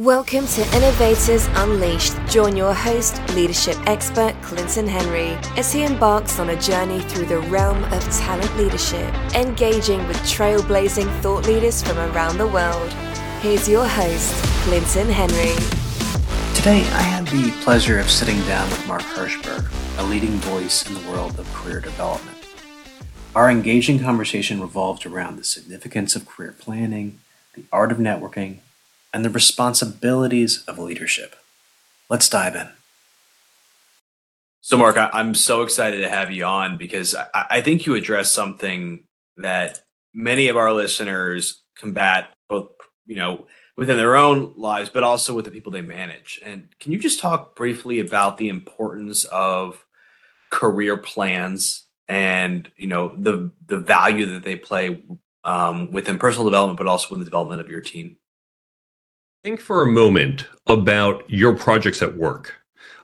Welcome 0.00 0.46
to 0.46 0.62
Innovators 0.74 1.46
Unleashed. 1.56 2.16
Join 2.26 2.56
your 2.56 2.72
host, 2.72 3.20
leadership 3.34 3.76
expert 3.84 4.34
Clinton 4.40 4.86
Henry, 4.86 5.36
as 5.58 5.74
he 5.74 5.84
embarks 5.84 6.38
on 6.38 6.48
a 6.48 6.58
journey 6.58 7.00
through 7.00 7.26
the 7.26 7.40
realm 7.40 7.84
of 7.84 8.02
talent 8.10 8.56
leadership, 8.56 9.14
engaging 9.34 9.98
with 10.08 10.16
trailblazing 10.20 11.20
thought 11.20 11.44
leaders 11.46 11.82
from 11.82 11.98
around 11.98 12.38
the 12.38 12.46
world. 12.46 12.90
Here's 13.42 13.68
your 13.68 13.86
host, 13.86 14.32
Clinton 14.62 15.10
Henry. 15.10 15.54
Today, 16.54 16.80
I 16.94 17.02
had 17.02 17.26
the 17.26 17.50
pleasure 17.62 17.98
of 17.98 18.10
sitting 18.10 18.40
down 18.46 18.70
with 18.70 18.86
Mark 18.86 19.02
Herschberg, 19.02 19.70
a 19.98 20.04
leading 20.04 20.38
voice 20.38 20.88
in 20.88 20.94
the 20.94 21.10
world 21.10 21.38
of 21.38 21.52
career 21.52 21.80
development. 21.80 22.38
Our 23.34 23.50
engaging 23.50 23.98
conversation 23.98 24.62
revolved 24.62 25.04
around 25.04 25.36
the 25.36 25.44
significance 25.44 26.16
of 26.16 26.26
career 26.26 26.56
planning, 26.58 27.18
the 27.54 27.64
art 27.70 27.92
of 27.92 27.98
networking, 27.98 28.60
and 29.12 29.24
the 29.24 29.30
responsibilities 29.30 30.64
of 30.66 30.78
leadership. 30.78 31.36
Let's 32.08 32.28
dive 32.28 32.56
in. 32.56 32.68
So, 34.62 34.76
Mark, 34.76 34.96
I, 34.96 35.08
am 35.14 35.34
so 35.34 35.62
excited 35.62 36.02
to 36.02 36.08
have 36.08 36.30
you 36.30 36.44
on 36.44 36.76
because 36.76 37.14
I, 37.34 37.62
think 37.62 37.86
you 37.86 37.94
address 37.94 38.30
something 38.30 39.04
that 39.38 39.80
many 40.12 40.48
of 40.48 40.56
our 40.56 40.72
listeners 40.72 41.62
combat 41.78 42.34
both, 42.48 42.68
you 43.06 43.16
know, 43.16 43.46
within 43.76 43.96
their 43.96 44.16
own 44.16 44.52
lives, 44.56 44.90
but 44.90 45.02
also 45.02 45.34
with 45.34 45.46
the 45.46 45.50
people 45.50 45.72
they 45.72 45.80
manage. 45.80 46.40
And 46.44 46.68
can 46.78 46.92
you 46.92 46.98
just 46.98 47.20
talk 47.20 47.56
briefly 47.56 48.00
about 48.00 48.36
the 48.36 48.50
importance 48.50 49.24
of 49.24 49.84
career 50.50 50.96
plans 50.96 51.86
and 52.08 52.70
you 52.76 52.88
know 52.88 53.14
the 53.16 53.52
the 53.66 53.78
value 53.78 54.26
that 54.26 54.42
they 54.42 54.56
play 54.56 55.02
um, 55.44 55.90
within 55.90 56.18
personal 56.18 56.44
development, 56.44 56.76
but 56.76 56.86
also 56.86 57.14
in 57.14 57.20
the 57.20 57.24
development 57.24 57.62
of 57.62 57.70
your 57.70 57.80
team? 57.80 58.16
Think 59.42 59.60
for 59.60 59.82
a 59.82 59.90
moment 59.90 60.46
about 60.66 61.24
your 61.30 61.56
projects 61.56 62.02
at 62.02 62.14
work. 62.14 62.56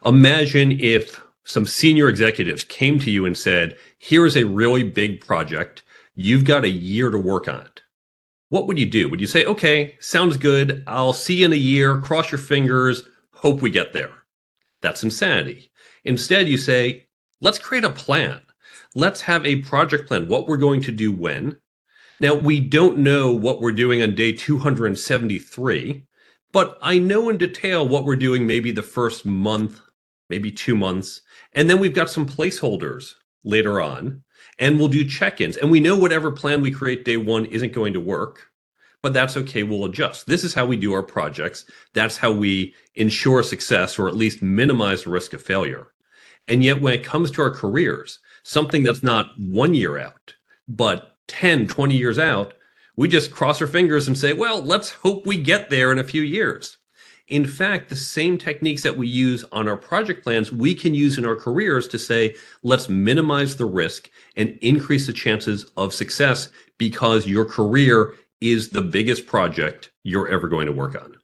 Imagine 0.05 0.79
if 0.79 1.19
some 1.45 1.65
senior 1.65 2.10
executives 2.10 2.63
came 2.63 2.99
to 2.99 3.10
you 3.10 3.24
and 3.24 3.35
said, 3.35 3.79
Here 3.97 4.27
is 4.27 4.37
a 4.37 4.45
really 4.45 4.83
big 4.83 5.23
project. 5.25 5.83
You've 6.15 6.45
got 6.45 6.65
a 6.65 6.69
year 6.69 7.09
to 7.09 7.16
work 7.16 7.49
on 7.49 7.63
it. 7.63 7.80
What 8.51 8.66
would 8.66 8.79
you 8.79 8.85
do? 8.85 9.09
Would 9.09 9.21
you 9.21 9.27
say, 9.27 9.47
Okay, 9.47 9.97
sounds 9.99 10.37
good. 10.37 10.85
I'll 10.87 11.15
see 11.15 11.37
you 11.37 11.47
in 11.47 11.55
a 11.55 11.57
year. 11.57 12.02
Cross 12.02 12.33
your 12.33 12.38
fingers. 12.38 13.05
Hope 13.32 13.63
we 13.63 13.71
get 13.71 13.95
there. 13.95 14.13
That's 14.82 15.03
insanity. 15.03 15.71
Instead, 16.05 16.49
you 16.49 16.59
say, 16.59 17.07
Let's 17.41 17.59
create 17.59 17.85
a 17.85 17.91
plan. 17.91 18.43
Let's 18.95 19.23
have 19.23 19.47
a 19.47 19.63
project 19.63 20.07
plan, 20.07 20.29
what 20.29 20.49
we're 20.49 20.59
going 20.59 20.82
to 20.82 20.93
do 20.93 21.13
when. 21.13 21.57
Now, 22.21 22.35
we 22.35 22.60
don't 22.60 22.99
know 22.99 23.32
what 23.32 23.63
we're 23.63 23.73
doing 23.73 24.03
on 24.03 24.15
day 24.15 24.32
273 24.32 26.05
but 26.57 26.79
I 26.80 26.99
know 26.99 27.29
in 27.29 27.37
detail 27.37 27.87
what 27.87 28.07
we're 28.07 28.16
doing 28.16 28.46
maybe 28.46 28.71
the 28.71 28.82
first 28.82 29.26
month, 29.26 29.79
maybe 30.30 30.51
two 30.51 30.74
months. 30.74 31.21
And 31.52 31.68
then 31.68 31.79
we've 31.79 31.95
got 31.95 32.09
some 32.09 32.26
placeholders 32.26 33.13
later 33.45 33.79
on, 33.82 34.23
and 34.59 34.79
we'll 34.79 34.88
do 34.88 35.07
check 35.07 35.43
ins. 35.43 35.59
And 35.59 35.71
we 35.71 35.80
know 35.80 35.98
whatever 35.98 36.32
plan 36.32 36.63
we 36.63 36.71
create 36.71 37.04
day 37.04 37.18
one 37.18 37.45
isn't 37.45 37.74
going 37.74 37.93
to 37.93 38.01
work, 38.01 38.46
but 39.02 39.13
that's 39.13 39.37
okay. 39.37 39.65
We'll 39.65 39.85
adjust. 39.85 40.26
This 40.26 40.45
is 40.45 40.54
how 40.54 40.65
we 40.65 40.79
do 40.79 40.95
our 40.95 41.02
projects. 41.02 41.66
That's 41.93 42.16
how 42.16 42.32
we 42.32 42.74
ensure 42.95 43.43
success 43.43 43.98
or 43.98 44.09
at 44.09 44.16
least 44.16 44.41
minimize 44.41 45.04
the 45.04 45.10
risk 45.10 45.35
of 45.35 45.43
failure. 45.43 45.88
And 46.48 46.65
yet, 46.65 46.80
when 46.80 46.95
it 46.95 47.04
comes 47.04 47.30
to 47.32 47.43
our 47.43 47.51
careers, 47.51 48.18
something 48.45 48.82
that's 48.82 49.02
not 49.02 49.38
one 49.38 49.74
year 49.74 49.98
out, 49.98 50.32
but 50.68 51.18
10, 51.29 51.66
20 51.68 51.95
years 51.95 52.18
out, 52.18 52.54
we 52.97 53.09
just 53.09 53.30
cross 53.30 53.61
our 53.61 53.66
fingers 53.66 54.09
and 54.09 54.16
say, 54.16 54.33
well, 54.33 54.63
let's 54.63 54.91
hope 54.91 55.27
we 55.27 55.41
get 55.41 55.71
there 55.71 55.93
in 55.93 55.99
a 55.99 56.05
few 56.05 56.23
years. 56.23 56.79
In 57.29 57.47
fact, 57.47 57.88
the 57.88 57.97
same 57.97 58.38
techniques 58.38 58.83
that 58.83 58.97
we 58.97 59.09
use 59.09 59.45
on 59.51 59.69
our 59.69 59.77
project 59.77 60.23
plans, 60.23 60.53
we 60.53 60.75
can 60.75 60.95
use 60.95 61.19
in 61.19 61.27
our 61.27 61.35
careers 61.35 61.88
to 61.88 61.99
say, 61.99 62.37
let's 62.63 62.88
minimize 62.88 63.57
the 63.57 63.65
risk 63.65 64.09
and 64.37 64.56
increase 64.62 65.06
the 65.06 65.12
chances 65.12 65.66
of 65.76 65.93
success 65.93 66.48
because 66.78 67.26
your 67.26 67.44
career 67.44 68.15
is 68.41 68.70
the 68.70 68.82
biggest 68.82 69.26
project 69.26 69.91
you're 70.04 70.28
ever 70.28 70.47
going 70.47 70.66
to 70.66 70.72
work 70.72 70.94
on. 70.94 71.16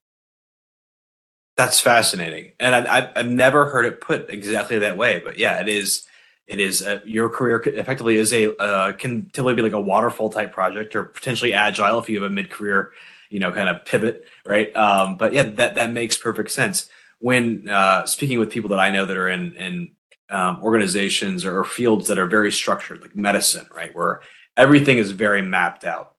That's 1.56 1.80
fascinating. 1.80 2.52
And 2.58 2.74
I, 2.74 3.12
have 3.14 3.26
never 3.26 3.66
heard 3.66 3.84
it 3.84 4.00
put 4.00 4.30
exactly 4.30 4.80
that 4.80 4.96
way. 4.96 5.22
But 5.24 5.38
yeah, 5.38 5.60
it 5.60 5.68
is 5.68 6.06
it 6.46 6.60
is 6.60 6.86
your 7.04 7.28
career 7.28 7.62
effectively 7.66 8.16
is 8.16 8.32
a 8.32 8.56
uh, 8.56 8.92
can 8.92 9.26
typically 9.26 9.54
be 9.54 9.62
like 9.62 9.72
a 9.72 9.80
waterfall 9.80 10.30
type 10.30 10.52
project 10.52 10.96
or 10.96 11.04
potentially 11.04 11.52
agile 11.52 11.98
if 11.98 12.08
you 12.08 12.20
have 12.20 12.30
a 12.30 12.34
mid 12.34 12.50
career, 12.50 12.92
you 13.30 13.38
know, 13.38 13.52
kind 13.52 13.68
of 13.68 13.84
pivot, 13.84 14.26
right? 14.44 14.74
Um, 14.76 15.16
but 15.16 15.32
yeah, 15.32 15.44
that 15.44 15.76
that 15.76 15.92
makes 15.92 16.16
perfect 16.16 16.50
sense. 16.50 16.88
When 17.20 17.68
uh, 17.68 18.06
speaking 18.06 18.40
with 18.40 18.50
people 18.50 18.70
that 18.70 18.80
I 18.80 18.90
know 18.90 19.06
that 19.06 19.16
are 19.16 19.28
in 19.28 19.54
in 19.54 19.92
um, 20.30 20.60
organizations 20.62 21.44
or 21.44 21.62
fields 21.64 22.08
that 22.08 22.18
are 22.18 22.26
very 22.26 22.50
structured, 22.50 23.02
like 23.02 23.14
medicine, 23.14 23.66
right, 23.74 23.94
where 23.94 24.22
everything 24.56 24.98
is 24.98 25.12
very 25.12 25.42
mapped 25.42 25.84
out, 25.84 26.16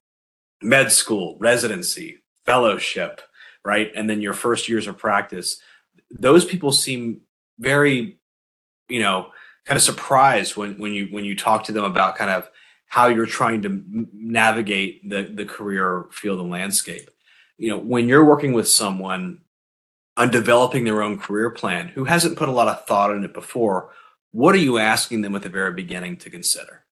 med 0.62 0.90
school, 0.90 1.36
residency, 1.38 2.22
fellowship, 2.46 3.20
right, 3.62 3.92
and 3.94 4.08
then 4.08 4.22
your 4.22 4.34
first 4.34 4.68
years 4.68 4.86
of 4.86 4.96
practice. 4.96 5.60
Those 6.10 6.44
people 6.44 6.72
seem 6.72 7.20
very, 7.58 8.18
you 8.88 9.00
know 9.00 9.30
kind 9.64 9.76
of 9.76 9.82
surprised 9.82 10.56
when 10.56 10.78
when 10.78 10.92
you 10.92 11.06
when 11.10 11.24
you 11.24 11.36
talk 11.36 11.64
to 11.64 11.72
them 11.72 11.84
about 11.84 12.16
kind 12.16 12.30
of 12.30 12.50
how 12.86 13.08
you're 13.08 13.26
trying 13.26 13.62
to 13.62 13.82
navigate 14.12 15.08
the 15.08 15.22
the 15.22 15.44
career 15.44 16.06
field 16.10 16.40
and 16.40 16.50
landscape. 16.50 17.10
You 17.56 17.70
know, 17.70 17.78
when 17.78 18.08
you're 18.08 18.24
working 18.24 18.52
with 18.52 18.68
someone 18.68 19.40
on 20.16 20.30
developing 20.30 20.84
their 20.84 21.02
own 21.02 21.18
career 21.18 21.50
plan 21.50 21.88
who 21.88 22.04
hasn't 22.04 22.36
put 22.36 22.48
a 22.48 22.52
lot 22.52 22.68
of 22.68 22.86
thought 22.86 23.10
in 23.10 23.24
it 23.24 23.34
before, 23.34 23.90
what 24.32 24.54
are 24.54 24.58
you 24.58 24.78
asking 24.78 25.22
them 25.22 25.36
at 25.36 25.42
the 25.42 25.48
very 25.48 25.72
beginning 25.72 26.16
to 26.18 26.30
consider? 26.30 26.84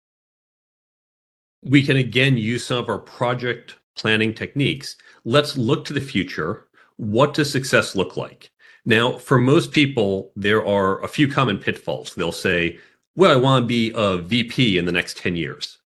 We 1.64 1.82
can 1.82 1.96
again 1.96 2.36
use 2.36 2.64
some 2.64 2.78
of 2.78 2.88
our 2.88 2.98
project 2.98 3.76
planning 3.96 4.32
techniques. 4.34 4.96
Let's 5.24 5.56
look 5.56 5.84
to 5.86 5.92
the 5.92 6.00
future. 6.00 6.68
What 6.96 7.34
does 7.34 7.50
success 7.50 7.96
look 7.96 8.16
like? 8.16 8.51
Now, 8.84 9.18
for 9.18 9.38
most 9.38 9.72
people, 9.72 10.32
there 10.34 10.66
are 10.66 11.02
a 11.02 11.08
few 11.08 11.28
common 11.28 11.58
pitfalls. 11.58 12.14
They'll 12.14 12.32
say, 12.32 12.78
well, 13.14 13.30
I 13.30 13.36
want 13.36 13.62
to 13.62 13.66
be 13.66 13.92
a 13.94 14.18
VP 14.18 14.78
in 14.78 14.86
the 14.86 14.92
next 14.92 15.16
10 15.18 15.36
years. 15.36 15.78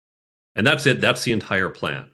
And 0.54 0.66
that's 0.66 0.86
it. 0.86 1.00
That's 1.00 1.24
the 1.24 1.32
entire 1.32 1.68
plan. 1.68 2.10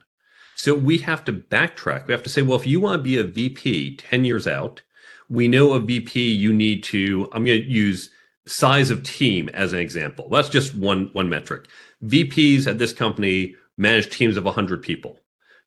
So 0.55 0.75
we 0.75 0.97
have 0.99 1.23
to 1.25 1.33
backtrack. 1.33 2.07
We 2.07 2.13
have 2.13 2.23
to 2.23 2.29
say, 2.29 2.41
well, 2.41 2.59
if 2.59 2.67
you 2.67 2.79
want 2.79 2.99
to 2.99 3.03
be 3.03 3.17
a 3.17 3.23
VP 3.23 3.97
10 3.97 4.25
years 4.25 4.47
out, 4.47 4.81
we 5.29 5.47
know 5.47 5.73
a 5.73 5.79
VP 5.79 6.31
you 6.31 6.53
need 6.53 6.83
to, 6.83 7.29
I'm 7.31 7.45
going 7.45 7.61
to 7.61 7.67
use 7.67 8.09
size 8.45 8.89
of 8.89 9.03
team 9.03 9.49
as 9.49 9.71
an 9.71 9.79
example. 9.79 10.27
That's 10.29 10.49
just 10.49 10.75
one, 10.75 11.09
one 11.13 11.29
metric. 11.29 11.67
VPs 12.03 12.67
at 12.67 12.77
this 12.77 12.91
company 12.91 13.55
manage 13.77 14.09
teams 14.09 14.35
of 14.35 14.43
100 14.43 14.81
people. 14.81 15.17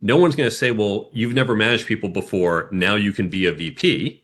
No 0.03 0.19
one's 0.19 0.37
going 0.37 0.50
to 0.50 0.55
say, 0.55 0.72
well, 0.72 1.09
you've 1.12 1.34
never 1.34 1.56
managed 1.56 1.87
people 1.87 2.10
before. 2.10 2.69
Now 2.71 2.97
you 2.97 3.12
can 3.12 3.31
be 3.31 3.47
a 3.47 3.53
VP 3.53 4.22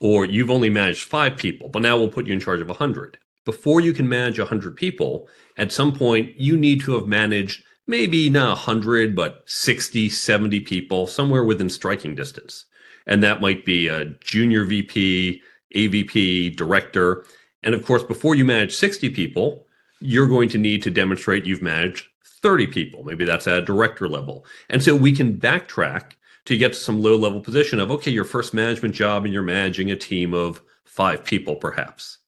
or 0.00 0.24
you've 0.24 0.50
only 0.50 0.70
managed 0.70 1.04
five 1.04 1.36
people, 1.36 1.68
but 1.68 1.82
now 1.82 1.96
we'll 1.96 2.08
put 2.08 2.26
you 2.26 2.32
in 2.32 2.40
charge 2.40 2.60
of 2.60 2.68
100. 2.68 3.18
Before 3.44 3.80
you 3.80 3.92
can 3.92 4.08
manage 4.08 4.38
100 4.38 4.76
people, 4.76 5.28
at 5.56 5.72
some 5.72 5.92
point, 5.92 6.34
you 6.36 6.56
need 6.56 6.80
to 6.82 6.94
have 6.94 7.06
managed 7.06 7.62
maybe 7.86 8.30
not 8.30 8.56
100, 8.56 9.14
but 9.14 9.42
60, 9.46 10.08
70 10.08 10.60
people, 10.60 11.06
somewhere 11.06 11.44
within 11.44 11.68
striking 11.68 12.14
distance. 12.14 12.64
And 13.06 13.22
that 13.22 13.40
might 13.40 13.64
be 13.64 13.88
a 13.88 14.06
junior 14.20 14.64
VP, 14.64 15.42
AVP, 15.74 16.56
director. 16.56 17.26
And 17.62 17.74
of 17.74 17.84
course, 17.84 18.02
before 18.02 18.34
you 18.34 18.44
manage 18.44 18.74
60 18.74 19.10
people, 19.10 19.66
you're 20.00 20.28
going 20.28 20.48
to 20.50 20.58
need 20.58 20.82
to 20.82 20.90
demonstrate 20.90 21.44
you've 21.44 21.62
managed 21.62 22.06
30 22.42 22.66
people. 22.68 23.04
Maybe 23.04 23.24
that's 23.24 23.46
at 23.46 23.58
a 23.58 23.62
director 23.62 24.08
level. 24.08 24.44
And 24.70 24.82
so 24.82 24.96
we 24.96 25.12
can 25.12 25.36
backtrack 25.36 26.12
to 26.46 26.56
get 26.56 26.72
to 26.72 26.78
some 26.78 27.02
low 27.02 27.16
level 27.16 27.40
position 27.40 27.80
of, 27.80 27.90
okay, 27.90 28.10
your 28.10 28.24
first 28.24 28.54
management 28.54 28.94
job 28.94 29.24
and 29.24 29.32
you're 29.32 29.42
managing 29.42 29.90
a 29.90 29.96
team 29.96 30.34
of 30.34 30.62
five 30.84 31.24
people, 31.24 31.56
perhaps. 31.56 32.18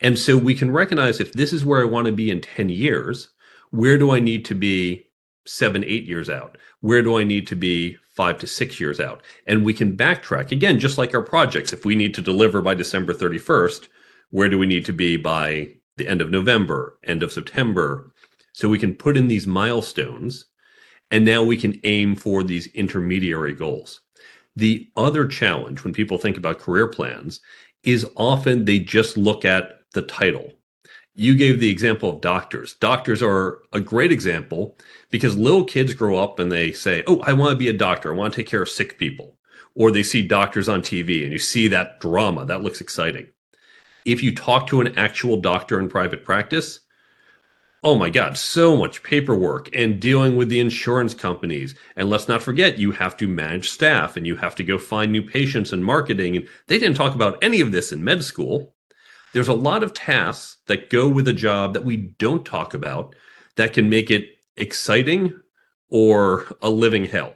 And 0.00 0.18
so 0.18 0.36
we 0.36 0.54
can 0.54 0.70
recognize 0.70 1.20
if 1.20 1.32
this 1.32 1.52
is 1.52 1.64
where 1.64 1.80
I 1.80 1.86
want 1.86 2.06
to 2.06 2.12
be 2.12 2.30
in 2.30 2.40
10 2.40 2.68
years, 2.68 3.30
where 3.70 3.96
do 3.96 4.10
I 4.10 4.20
need 4.20 4.44
to 4.46 4.54
be 4.54 5.06
seven, 5.46 5.84
eight 5.84 6.04
years 6.04 6.28
out? 6.28 6.58
Where 6.80 7.02
do 7.02 7.18
I 7.18 7.24
need 7.24 7.46
to 7.48 7.56
be 7.56 7.96
five 8.14 8.38
to 8.38 8.46
six 8.46 8.80
years 8.80 9.00
out? 9.00 9.22
And 9.46 9.64
we 9.64 9.74
can 9.74 9.96
backtrack 9.96 10.52
again, 10.52 10.78
just 10.78 10.98
like 10.98 11.14
our 11.14 11.22
projects. 11.22 11.72
If 11.72 11.84
we 11.84 11.94
need 11.94 12.14
to 12.14 12.22
deliver 12.22 12.60
by 12.60 12.74
December 12.74 13.14
31st, 13.14 13.88
where 14.30 14.48
do 14.48 14.58
we 14.58 14.66
need 14.66 14.84
to 14.86 14.92
be 14.92 15.16
by 15.16 15.68
the 15.96 16.08
end 16.08 16.20
of 16.20 16.30
November, 16.30 16.98
end 17.04 17.22
of 17.22 17.32
September? 17.32 18.12
So 18.52 18.68
we 18.68 18.78
can 18.78 18.94
put 18.94 19.16
in 19.16 19.28
these 19.28 19.46
milestones 19.46 20.46
and 21.14 21.24
now 21.24 21.44
we 21.44 21.56
can 21.56 21.78
aim 21.84 22.16
for 22.16 22.42
these 22.42 22.66
intermediary 22.74 23.54
goals. 23.54 24.00
The 24.56 24.90
other 24.96 25.28
challenge 25.28 25.84
when 25.84 25.94
people 25.94 26.18
think 26.18 26.36
about 26.36 26.58
career 26.58 26.88
plans 26.88 27.40
is 27.84 28.04
often 28.16 28.64
they 28.64 28.80
just 28.80 29.16
look 29.16 29.44
at 29.44 29.78
the 29.92 30.02
title. 30.02 30.52
You 31.14 31.36
gave 31.36 31.60
the 31.60 31.70
example 31.70 32.10
of 32.10 32.20
doctors. 32.20 32.74
Doctors 32.80 33.22
are 33.22 33.60
a 33.72 33.78
great 33.78 34.10
example 34.10 34.76
because 35.10 35.36
little 35.36 35.62
kids 35.62 35.94
grow 35.94 36.16
up 36.16 36.40
and 36.40 36.50
they 36.50 36.72
say, 36.72 37.04
Oh, 37.06 37.20
I 37.20 37.32
want 37.32 37.52
to 37.52 37.56
be 37.56 37.68
a 37.68 37.72
doctor. 37.72 38.12
I 38.12 38.16
want 38.16 38.32
to 38.34 38.36
take 38.36 38.48
care 38.48 38.62
of 38.62 38.68
sick 38.68 38.98
people. 38.98 39.38
or 39.76 39.92
they 39.92 40.02
see 40.02 40.26
doctors 40.26 40.68
on 40.68 40.82
TV 40.82 41.22
and 41.22 41.32
you 41.32 41.38
see 41.38 41.68
that 41.68 42.00
drama. 42.00 42.44
That 42.44 42.62
looks 42.62 42.80
exciting. 42.80 43.28
If 44.04 44.20
you 44.20 44.34
talk 44.34 44.66
to 44.66 44.80
an 44.80 44.98
actual 44.98 45.36
doctor 45.40 45.78
in 45.78 45.88
private 45.88 46.24
practice, 46.24 46.80
oh 47.84 47.94
my 47.94 48.08
God, 48.08 48.38
so 48.38 48.78
much 48.78 49.02
paperwork 49.02 49.68
and 49.76 50.00
dealing 50.00 50.36
with 50.36 50.48
the 50.48 50.58
insurance 50.58 51.12
companies. 51.12 51.74
And 51.96 52.08
let's 52.08 52.28
not 52.28 52.42
forget, 52.42 52.78
you 52.78 52.92
have 52.92 53.14
to 53.18 53.28
manage 53.28 53.68
staff 53.68 54.16
and 54.16 54.26
you 54.26 54.36
have 54.36 54.54
to 54.54 54.64
go 54.64 54.78
find 54.78 55.12
new 55.12 55.22
patients 55.22 55.70
and 55.70 55.84
marketing. 55.84 56.38
And 56.38 56.48
they 56.66 56.78
didn't 56.78 56.96
talk 56.96 57.14
about 57.14 57.44
any 57.44 57.60
of 57.60 57.72
this 57.72 57.92
in 57.92 58.02
med 58.02 58.24
school. 58.24 58.74
There's 59.34 59.48
a 59.48 59.54
lot 59.54 59.82
of 59.82 59.92
tasks 59.92 60.56
that 60.66 60.88
go 60.88 61.08
with 61.08 61.28
a 61.28 61.34
job 61.34 61.74
that 61.74 61.84
we 61.84 61.98
don't 61.98 62.46
talk 62.46 62.72
about 62.72 63.14
that 63.56 63.74
can 63.74 63.90
make 63.90 64.10
it 64.10 64.30
exciting 64.56 65.38
or 65.90 66.46
a 66.62 66.70
living 66.70 67.04
hell. 67.04 67.34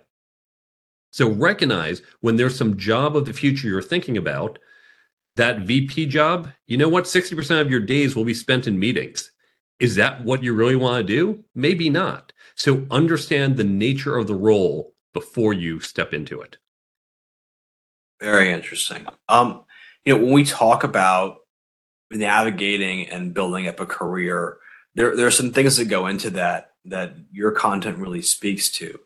So 1.10 1.28
recognize 1.28 2.00
when 2.20 2.36
there's 2.36 2.56
some 2.56 2.78
job 2.78 3.16
of 3.16 3.26
the 3.26 3.34
future 3.34 3.68
you're 3.68 3.82
thinking 3.82 4.16
about, 4.16 4.58
that 5.36 5.60
VP 5.60 6.06
job, 6.06 6.48
you 6.66 6.78
know 6.78 6.88
what? 6.88 7.04
60% 7.04 7.60
of 7.60 7.70
your 7.70 7.80
days 7.80 8.16
will 8.16 8.24
be 8.24 8.34
spent 8.34 8.66
in 8.66 8.78
meetings 8.78 9.30
is 9.80 9.94
that 9.94 10.24
what 10.24 10.42
you 10.42 10.54
really 10.54 10.76
want 10.76 11.06
to 11.06 11.12
do? 11.12 11.44
Maybe 11.54 11.88
not. 11.90 12.32
So 12.54 12.86
understand 12.90 13.56
the 13.56 13.64
nature 13.64 14.16
of 14.16 14.26
the 14.26 14.34
role 14.34 14.94
before 15.14 15.52
you 15.52 15.80
step 15.80 16.12
into 16.12 16.40
it. 16.40 16.56
Very 18.20 18.50
interesting. 18.52 19.06
Um, 19.28 19.64
you 20.04 20.16
know, 20.16 20.24
when 20.24 20.32
we 20.32 20.44
talk 20.44 20.82
about 20.82 21.38
navigating 22.10 23.08
and 23.08 23.34
building 23.34 23.68
up 23.68 23.78
a 23.80 23.86
career, 23.86 24.58
there 24.94 25.14
there 25.14 25.26
are 25.26 25.32
some 25.32 25.52
things 25.52 25.76
that 25.76 25.84
go 25.84 26.06
into 26.06 26.30
that 26.30 26.72
that 26.86 27.14
your 27.30 27.52
content 27.52 27.98
really 27.98 28.22
speaks 28.22 28.70
to. 28.70 28.98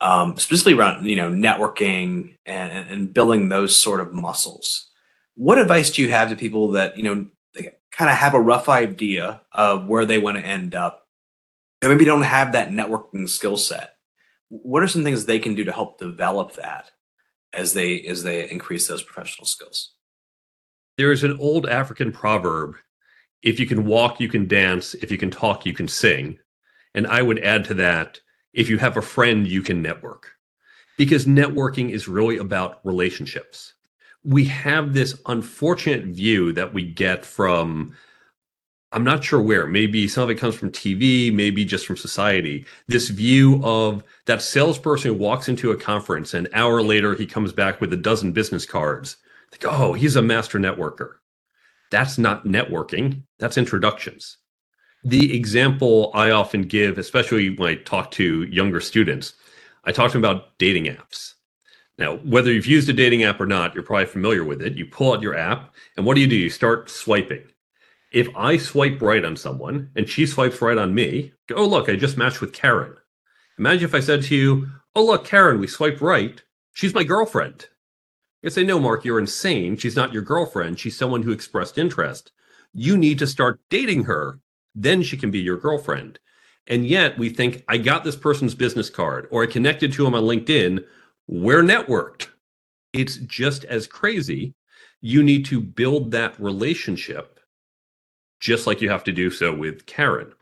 Um, 0.00 0.38
specifically 0.38 0.72
around 0.72 1.04
you 1.04 1.16
know 1.16 1.30
networking 1.30 2.36
and, 2.46 2.88
and 2.88 3.14
building 3.14 3.48
those 3.48 3.80
sort 3.80 4.00
of 4.00 4.12
muscles. 4.12 4.90
What 5.36 5.58
advice 5.58 5.90
do 5.90 6.02
you 6.02 6.10
have 6.10 6.30
to 6.30 6.36
people 6.36 6.72
that 6.72 6.96
you 6.96 7.04
know 7.04 7.26
kind 7.92 8.10
of 8.10 8.16
have 8.16 8.34
a 8.34 8.40
rough 8.40 8.68
idea 8.68 9.42
of 9.52 9.86
where 9.86 10.04
they 10.04 10.18
want 10.18 10.38
to 10.38 10.44
end 10.44 10.74
up. 10.74 11.06
And 11.82 11.90
maybe 11.90 12.04
don't 12.04 12.22
have 12.22 12.52
that 12.52 12.70
networking 12.70 13.28
skill 13.28 13.56
set. 13.56 13.94
What 14.48 14.82
are 14.82 14.88
some 14.88 15.04
things 15.04 15.24
they 15.24 15.38
can 15.38 15.54
do 15.54 15.64
to 15.64 15.72
help 15.72 15.98
develop 15.98 16.54
that 16.54 16.90
as 17.52 17.72
they 17.72 18.02
as 18.02 18.22
they 18.22 18.48
increase 18.50 18.86
those 18.86 19.02
professional 19.02 19.46
skills? 19.46 19.92
There 20.98 21.12
is 21.12 21.24
an 21.24 21.38
old 21.38 21.66
african 21.68 22.12
proverb 22.12 22.74
if 23.42 23.58
you 23.58 23.66
can 23.66 23.86
walk 23.86 24.20
you 24.20 24.28
can 24.28 24.46
dance. 24.46 24.94
If 24.94 25.10
you 25.10 25.16
can 25.16 25.30
talk 25.30 25.64
you 25.64 25.72
can 25.72 25.88
sing. 25.88 26.38
And 26.94 27.06
i 27.06 27.22
would 27.22 27.38
add 27.38 27.64
to 27.66 27.74
that 27.74 28.20
if 28.52 28.68
you 28.68 28.76
have 28.78 28.96
a 28.96 29.02
friend 29.02 29.46
you 29.46 29.62
can 29.62 29.80
network. 29.80 30.32
Because 30.98 31.24
networking 31.24 31.90
is 31.90 32.08
really 32.08 32.36
about 32.36 32.84
relationships 32.84 33.74
we 34.24 34.44
have 34.44 34.92
this 34.92 35.18
unfortunate 35.26 36.04
view 36.04 36.52
that 36.52 36.74
we 36.74 36.84
get 36.84 37.24
from 37.24 37.94
I'm 38.92 39.04
not 39.04 39.22
sure 39.22 39.40
where. 39.40 39.68
Maybe 39.68 40.08
some 40.08 40.24
of 40.24 40.30
it 40.30 40.34
comes 40.34 40.56
from 40.56 40.72
TV, 40.72 41.32
maybe 41.32 41.64
just 41.64 41.86
from 41.86 41.96
society. 41.96 42.66
This 42.88 43.08
view 43.08 43.60
of 43.62 44.02
that 44.26 44.42
salesperson 44.42 45.12
who 45.12 45.18
walks 45.18 45.48
into 45.48 45.70
a 45.70 45.76
conference 45.76 46.34
an 46.34 46.48
hour 46.52 46.82
later 46.82 47.14
he 47.14 47.24
comes 47.24 47.52
back 47.52 47.80
with 47.80 47.92
a 47.92 47.96
dozen 47.96 48.32
business 48.32 48.66
cards. 48.66 49.16
Like, 49.52 49.64
oh, 49.64 49.92
he's 49.92 50.16
a 50.16 50.22
master 50.22 50.58
networker. 50.58 51.14
That's 51.92 52.18
not 52.18 52.44
networking, 52.44 53.22
that's 53.38 53.58
introductions. 53.58 54.38
The 55.04 55.36
example 55.36 56.10
I 56.14 56.30
often 56.30 56.62
give, 56.62 56.98
especially 56.98 57.50
when 57.56 57.68
I 57.68 57.74
talk 57.76 58.10
to 58.12 58.42
younger 58.44 58.80
students, 58.80 59.34
I 59.84 59.92
talk 59.92 60.10
to 60.12 60.18
them 60.18 60.24
about 60.24 60.58
dating 60.58 60.86
apps. 60.86 61.34
Now, 62.00 62.16
whether 62.16 62.50
you've 62.50 62.66
used 62.66 62.88
a 62.88 62.94
dating 62.94 63.24
app 63.24 63.42
or 63.42 63.46
not, 63.46 63.74
you're 63.74 63.84
probably 63.84 64.06
familiar 64.06 64.42
with 64.42 64.62
it. 64.62 64.74
You 64.74 64.86
pull 64.86 65.12
out 65.12 65.20
your 65.20 65.36
app, 65.36 65.74
and 65.98 66.06
what 66.06 66.14
do 66.14 66.22
you 66.22 66.26
do? 66.26 66.34
You 66.34 66.48
start 66.48 66.88
swiping. 66.88 67.42
If 68.10 68.26
I 68.34 68.56
swipe 68.56 69.02
right 69.02 69.24
on 69.24 69.36
someone 69.36 69.90
and 69.94 70.08
she 70.08 70.26
swipes 70.26 70.62
right 70.62 70.78
on 70.78 70.94
me, 70.94 71.32
oh, 71.54 71.66
look, 71.66 71.90
I 71.90 71.96
just 71.96 72.16
matched 72.16 72.40
with 72.40 72.54
Karen. 72.54 72.96
Imagine 73.58 73.84
if 73.84 73.94
I 73.94 74.00
said 74.00 74.22
to 74.24 74.34
you, 74.34 74.68
oh, 74.96 75.04
look, 75.04 75.26
Karen, 75.26 75.60
we 75.60 75.66
swiped 75.66 76.00
right. 76.00 76.42
She's 76.72 76.94
my 76.94 77.04
girlfriend. 77.04 77.66
You 78.42 78.48
say, 78.48 78.64
no, 78.64 78.80
Mark, 78.80 79.04
you're 79.04 79.18
insane. 79.18 79.76
She's 79.76 79.94
not 79.94 80.14
your 80.14 80.22
girlfriend. 80.22 80.80
She's 80.80 80.96
someone 80.96 81.22
who 81.22 81.32
expressed 81.32 81.76
interest. 81.76 82.32
You 82.72 82.96
need 82.96 83.18
to 83.18 83.26
start 83.26 83.60
dating 83.68 84.04
her. 84.04 84.40
Then 84.74 85.02
she 85.02 85.18
can 85.18 85.30
be 85.30 85.40
your 85.40 85.58
girlfriend. 85.58 86.18
And 86.66 86.86
yet 86.86 87.18
we 87.18 87.28
think, 87.28 87.62
I 87.68 87.76
got 87.76 88.04
this 88.04 88.16
person's 88.16 88.54
business 88.54 88.88
card 88.88 89.28
or 89.30 89.42
I 89.42 89.46
connected 89.46 89.92
to 89.92 90.06
him 90.06 90.14
on 90.14 90.22
LinkedIn 90.22 90.82
we're 91.30 91.62
networked. 91.62 92.26
It's 92.92 93.18
just 93.18 93.64
as 93.66 93.86
crazy. 93.86 94.52
You 95.00 95.22
need 95.22 95.44
to 95.46 95.60
build 95.60 96.10
that 96.10 96.38
relationship 96.40 97.38
just 98.40 98.66
like 98.66 98.80
you 98.80 98.90
have 98.90 99.04
to 99.04 99.12
do 99.12 99.30
so 99.30 99.54
with 99.54 99.86
Karen. 99.86 100.32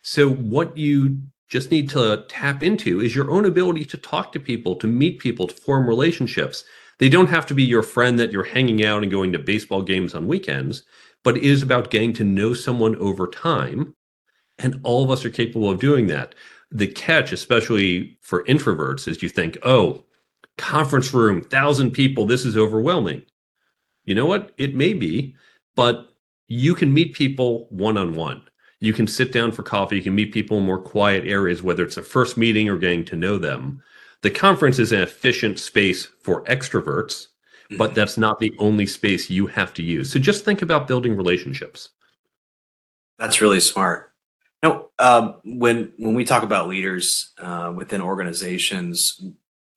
So, 0.00 0.30
what 0.30 0.74
you 0.78 1.18
just 1.48 1.70
need 1.70 1.90
to 1.90 2.24
tap 2.28 2.62
into 2.62 3.00
is 3.02 3.14
your 3.14 3.30
own 3.30 3.44
ability 3.44 3.84
to 3.84 3.98
talk 3.98 4.32
to 4.32 4.40
people, 4.40 4.76
to 4.76 4.86
meet 4.86 5.18
people, 5.18 5.46
to 5.46 5.54
form 5.54 5.86
relationships. 5.86 6.64
They 6.98 7.10
don't 7.10 7.28
have 7.28 7.44
to 7.46 7.54
be 7.54 7.64
your 7.64 7.82
friend 7.82 8.18
that 8.18 8.32
you're 8.32 8.44
hanging 8.44 8.82
out 8.82 9.02
and 9.02 9.12
going 9.12 9.32
to 9.32 9.38
baseball 9.38 9.82
games 9.82 10.14
on 10.14 10.26
weekends, 10.26 10.84
but 11.22 11.36
it 11.36 11.42
is 11.42 11.62
about 11.62 11.90
getting 11.90 12.14
to 12.14 12.24
know 12.24 12.54
someone 12.54 12.96
over 12.96 13.26
time. 13.26 13.94
And 14.58 14.80
all 14.84 15.04
of 15.04 15.10
us 15.10 15.22
are 15.24 15.30
capable 15.30 15.68
of 15.68 15.80
doing 15.80 16.06
that. 16.06 16.34
The 16.70 16.86
catch, 16.86 17.30
especially 17.30 18.16
for 18.22 18.44
introverts, 18.44 19.06
is 19.06 19.22
you 19.22 19.28
think, 19.28 19.58
oh, 19.64 20.04
conference 20.60 21.14
room, 21.14 21.40
thousand 21.40 21.92
people, 21.92 22.26
this 22.26 22.44
is 22.44 22.56
overwhelming. 22.56 23.22
You 24.04 24.14
know 24.14 24.26
what? 24.26 24.52
It 24.58 24.74
may 24.74 24.92
be, 24.92 25.34
but 25.74 26.14
you 26.48 26.74
can 26.74 26.92
meet 26.92 27.14
people 27.14 27.66
one 27.70 27.96
on 27.96 28.14
one. 28.14 28.42
You 28.80 28.92
can 28.92 29.06
sit 29.06 29.32
down 29.32 29.52
for 29.52 29.62
coffee. 29.62 29.96
You 29.96 30.02
can 30.02 30.14
meet 30.14 30.32
people 30.32 30.58
in 30.58 30.64
more 30.64 30.80
quiet 30.80 31.26
areas, 31.26 31.62
whether 31.62 31.82
it's 31.82 31.96
a 31.96 32.02
first 32.02 32.36
meeting 32.36 32.68
or 32.68 32.78
getting 32.78 33.04
to 33.06 33.16
know 33.16 33.38
them. 33.38 33.82
The 34.22 34.30
conference 34.30 34.78
is 34.78 34.92
an 34.92 35.00
efficient 35.00 35.58
space 35.58 36.06
for 36.22 36.44
extroverts, 36.44 37.28
but 37.78 37.90
mm-hmm. 37.90 37.94
that's 37.94 38.18
not 38.18 38.38
the 38.38 38.52
only 38.58 38.86
space 38.86 39.30
you 39.30 39.46
have 39.46 39.72
to 39.74 39.82
use. 39.82 40.12
So 40.12 40.18
just 40.18 40.44
think 40.44 40.60
about 40.62 40.88
building 40.88 41.16
relationships. 41.16 41.90
That's 43.18 43.40
really 43.40 43.60
smart. 43.60 44.12
Now, 44.62 44.88
um, 44.98 45.36
when 45.44 45.92
when 45.96 46.14
we 46.14 46.24
talk 46.24 46.42
about 46.42 46.68
leaders 46.68 47.32
uh, 47.38 47.72
within 47.74 48.02
organizations, 48.02 49.22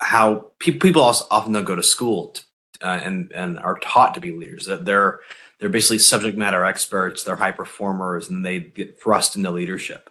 how 0.04 0.52
pe- 0.60 0.74
people 0.74 1.02
also 1.02 1.26
often 1.32 1.54
don't 1.54 1.64
go 1.64 1.76
to 1.76 1.84
school 1.84 2.30
to, 2.30 2.44
uh, 2.82 3.00
and 3.04 3.32
and 3.34 3.58
are 3.60 3.80
taught 3.80 4.14
to 4.16 4.22
be 4.22 4.32
leaders. 4.32 4.66
That 4.66 4.86
they're 4.86 5.22
they're 5.60 5.70
basically 5.70 6.00
subject 6.00 6.38
matter 6.38 6.66
experts. 6.66 7.24
They're 7.24 7.36
high 7.36 7.51
performers, 7.51 8.30
and 8.30 8.46
they 8.46 8.60
get 8.60 9.01
thrust 9.01 9.36
into 9.36 9.51
leadership. 9.51 10.10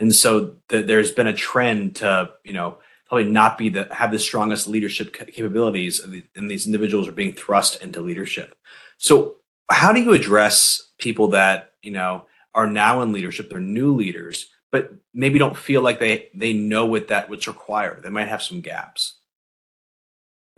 And 0.00 0.14
so 0.14 0.56
th- 0.68 0.86
there's 0.86 1.12
been 1.12 1.26
a 1.26 1.32
trend 1.32 1.96
to 1.96 2.30
you 2.44 2.52
know 2.52 2.78
probably 3.08 3.30
not 3.30 3.56
be 3.56 3.68
the 3.68 3.88
have 3.92 4.10
the 4.10 4.18
strongest 4.18 4.68
leadership 4.68 5.12
capabilities, 5.12 6.00
and 6.00 6.50
these 6.50 6.66
individuals 6.66 7.08
are 7.08 7.12
being 7.12 7.32
thrust 7.32 7.82
into 7.82 8.00
leadership. 8.00 8.54
So 8.98 9.36
how 9.70 9.92
do 9.92 10.00
you 10.00 10.12
address 10.12 10.82
people 10.98 11.28
that 11.28 11.72
you 11.82 11.92
know 11.92 12.26
are 12.54 12.66
now 12.66 13.02
in 13.02 13.12
leadership? 13.12 13.50
They're 13.50 13.60
new 13.60 13.94
leaders, 13.94 14.48
but 14.70 14.92
maybe 15.14 15.38
don't 15.38 15.56
feel 15.56 15.82
like 15.82 16.00
they 16.00 16.28
they 16.34 16.52
know 16.52 16.86
what 16.86 17.08
that 17.08 17.30
what's 17.30 17.46
required. 17.46 18.02
They 18.02 18.10
might 18.10 18.28
have 18.28 18.42
some 18.42 18.60
gaps. 18.60 19.17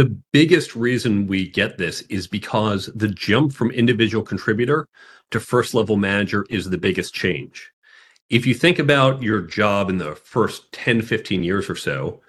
The 0.01 0.17
biggest 0.33 0.75
reason 0.75 1.27
we 1.27 1.47
get 1.47 1.77
this 1.77 2.01
is 2.09 2.27
because 2.27 2.87
the 2.95 3.09
jump 3.09 3.53
from 3.53 3.71
individual 3.71 4.25
contributor 4.25 4.89
to 5.31 5.39
first 5.39 5.75
level 5.75 5.99
manager 5.99 6.47
is 6.49 6.71
the 6.71 6.79
biggest 6.79 7.13
change. 7.13 7.71
If 8.31 8.47
you 8.47 8.55
think 8.55 8.79
about 8.79 9.23
your 9.23 9.43
job 9.43 9.91
in 9.91 9.99
the 9.99 10.15
first 10.15 10.73
10, 10.73 11.03
15 11.03 11.43
years 11.43 11.69
or 11.69 11.77
so, 11.77 12.23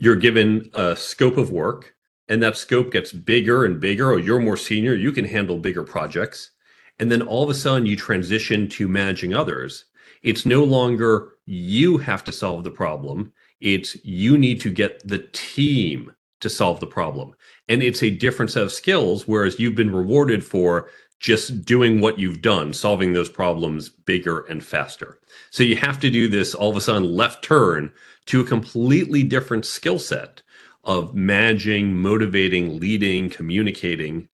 you're 0.00 0.16
given 0.16 0.68
a 0.74 0.96
scope 0.96 1.36
of 1.36 1.52
work, 1.52 1.94
and 2.26 2.42
that 2.42 2.56
scope 2.56 2.90
gets 2.90 3.12
bigger 3.12 3.64
and 3.64 3.78
bigger. 3.78 4.10
Or 4.10 4.18
you're 4.18 4.40
more 4.40 4.56
senior, 4.56 4.96
you 4.96 5.12
can 5.12 5.24
handle 5.24 5.58
bigger 5.58 5.84
projects. 5.84 6.50
And 6.98 7.12
then 7.12 7.22
all 7.22 7.44
of 7.44 7.48
a 7.48 7.54
sudden, 7.54 7.86
you 7.86 7.94
transition 7.94 8.68
to 8.70 8.88
managing 8.88 9.34
others. 9.34 9.84
It's 10.24 10.46
no 10.46 10.64
longer 10.64 11.34
you 11.46 11.96
have 11.96 12.24
to 12.24 12.32
solve 12.32 12.64
the 12.64 12.72
problem, 12.72 13.32
it's 13.60 14.04
you 14.04 14.36
need 14.36 14.60
to 14.62 14.70
get 14.70 15.06
the 15.06 15.28
team 15.30 16.10
to 16.44 16.50
solve 16.50 16.78
the 16.78 16.86
problem. 16.86 17.34
And 17.68 17.82
it's 17.82 18.02
a 18.02 18.10
different 18.10 18.52
set 18.52 18.62
of 18.62 18.72
skills, 18.72 19.26
whereas 19.26 19.58
you've 19.58 19.74
been 19.74 19.94
rewarded 19.94 20.44
for 20.44 20.88
just 21.18 21.64
doing 21.64 22.00
what 22.00 22.18
you've 22.18 22.42
done, 22.42 22.72
solving 22.72 23.12
those 23.12 23.30
problems 23.30 23.88
bigger 23.88 24.40
and 24.42 24.62
faster. 24.62 25.18
So 25.50 25.62
you 25.62 25.76
have 25.76 25.98
to 26.00 26.10
do 26.10 26.28
this 26.28 26.54
all 26.54 26.70
of 26.70 26.76
a 26.76 26.80
sudden 26.80 27.04
left 27.04 27.42
turn 27.42 27.92
to 28.26 28.40
a 28.40 28.44
completely 28.44 29.22
different 29.22 29.64
skill 29.64 29.98
set 29.98 30.42
of 30.84 31.14
managing, 31.14 31.96
motivating, 31.96 32.78
leading, 32.78 33.30
communicating. 33.30 34.28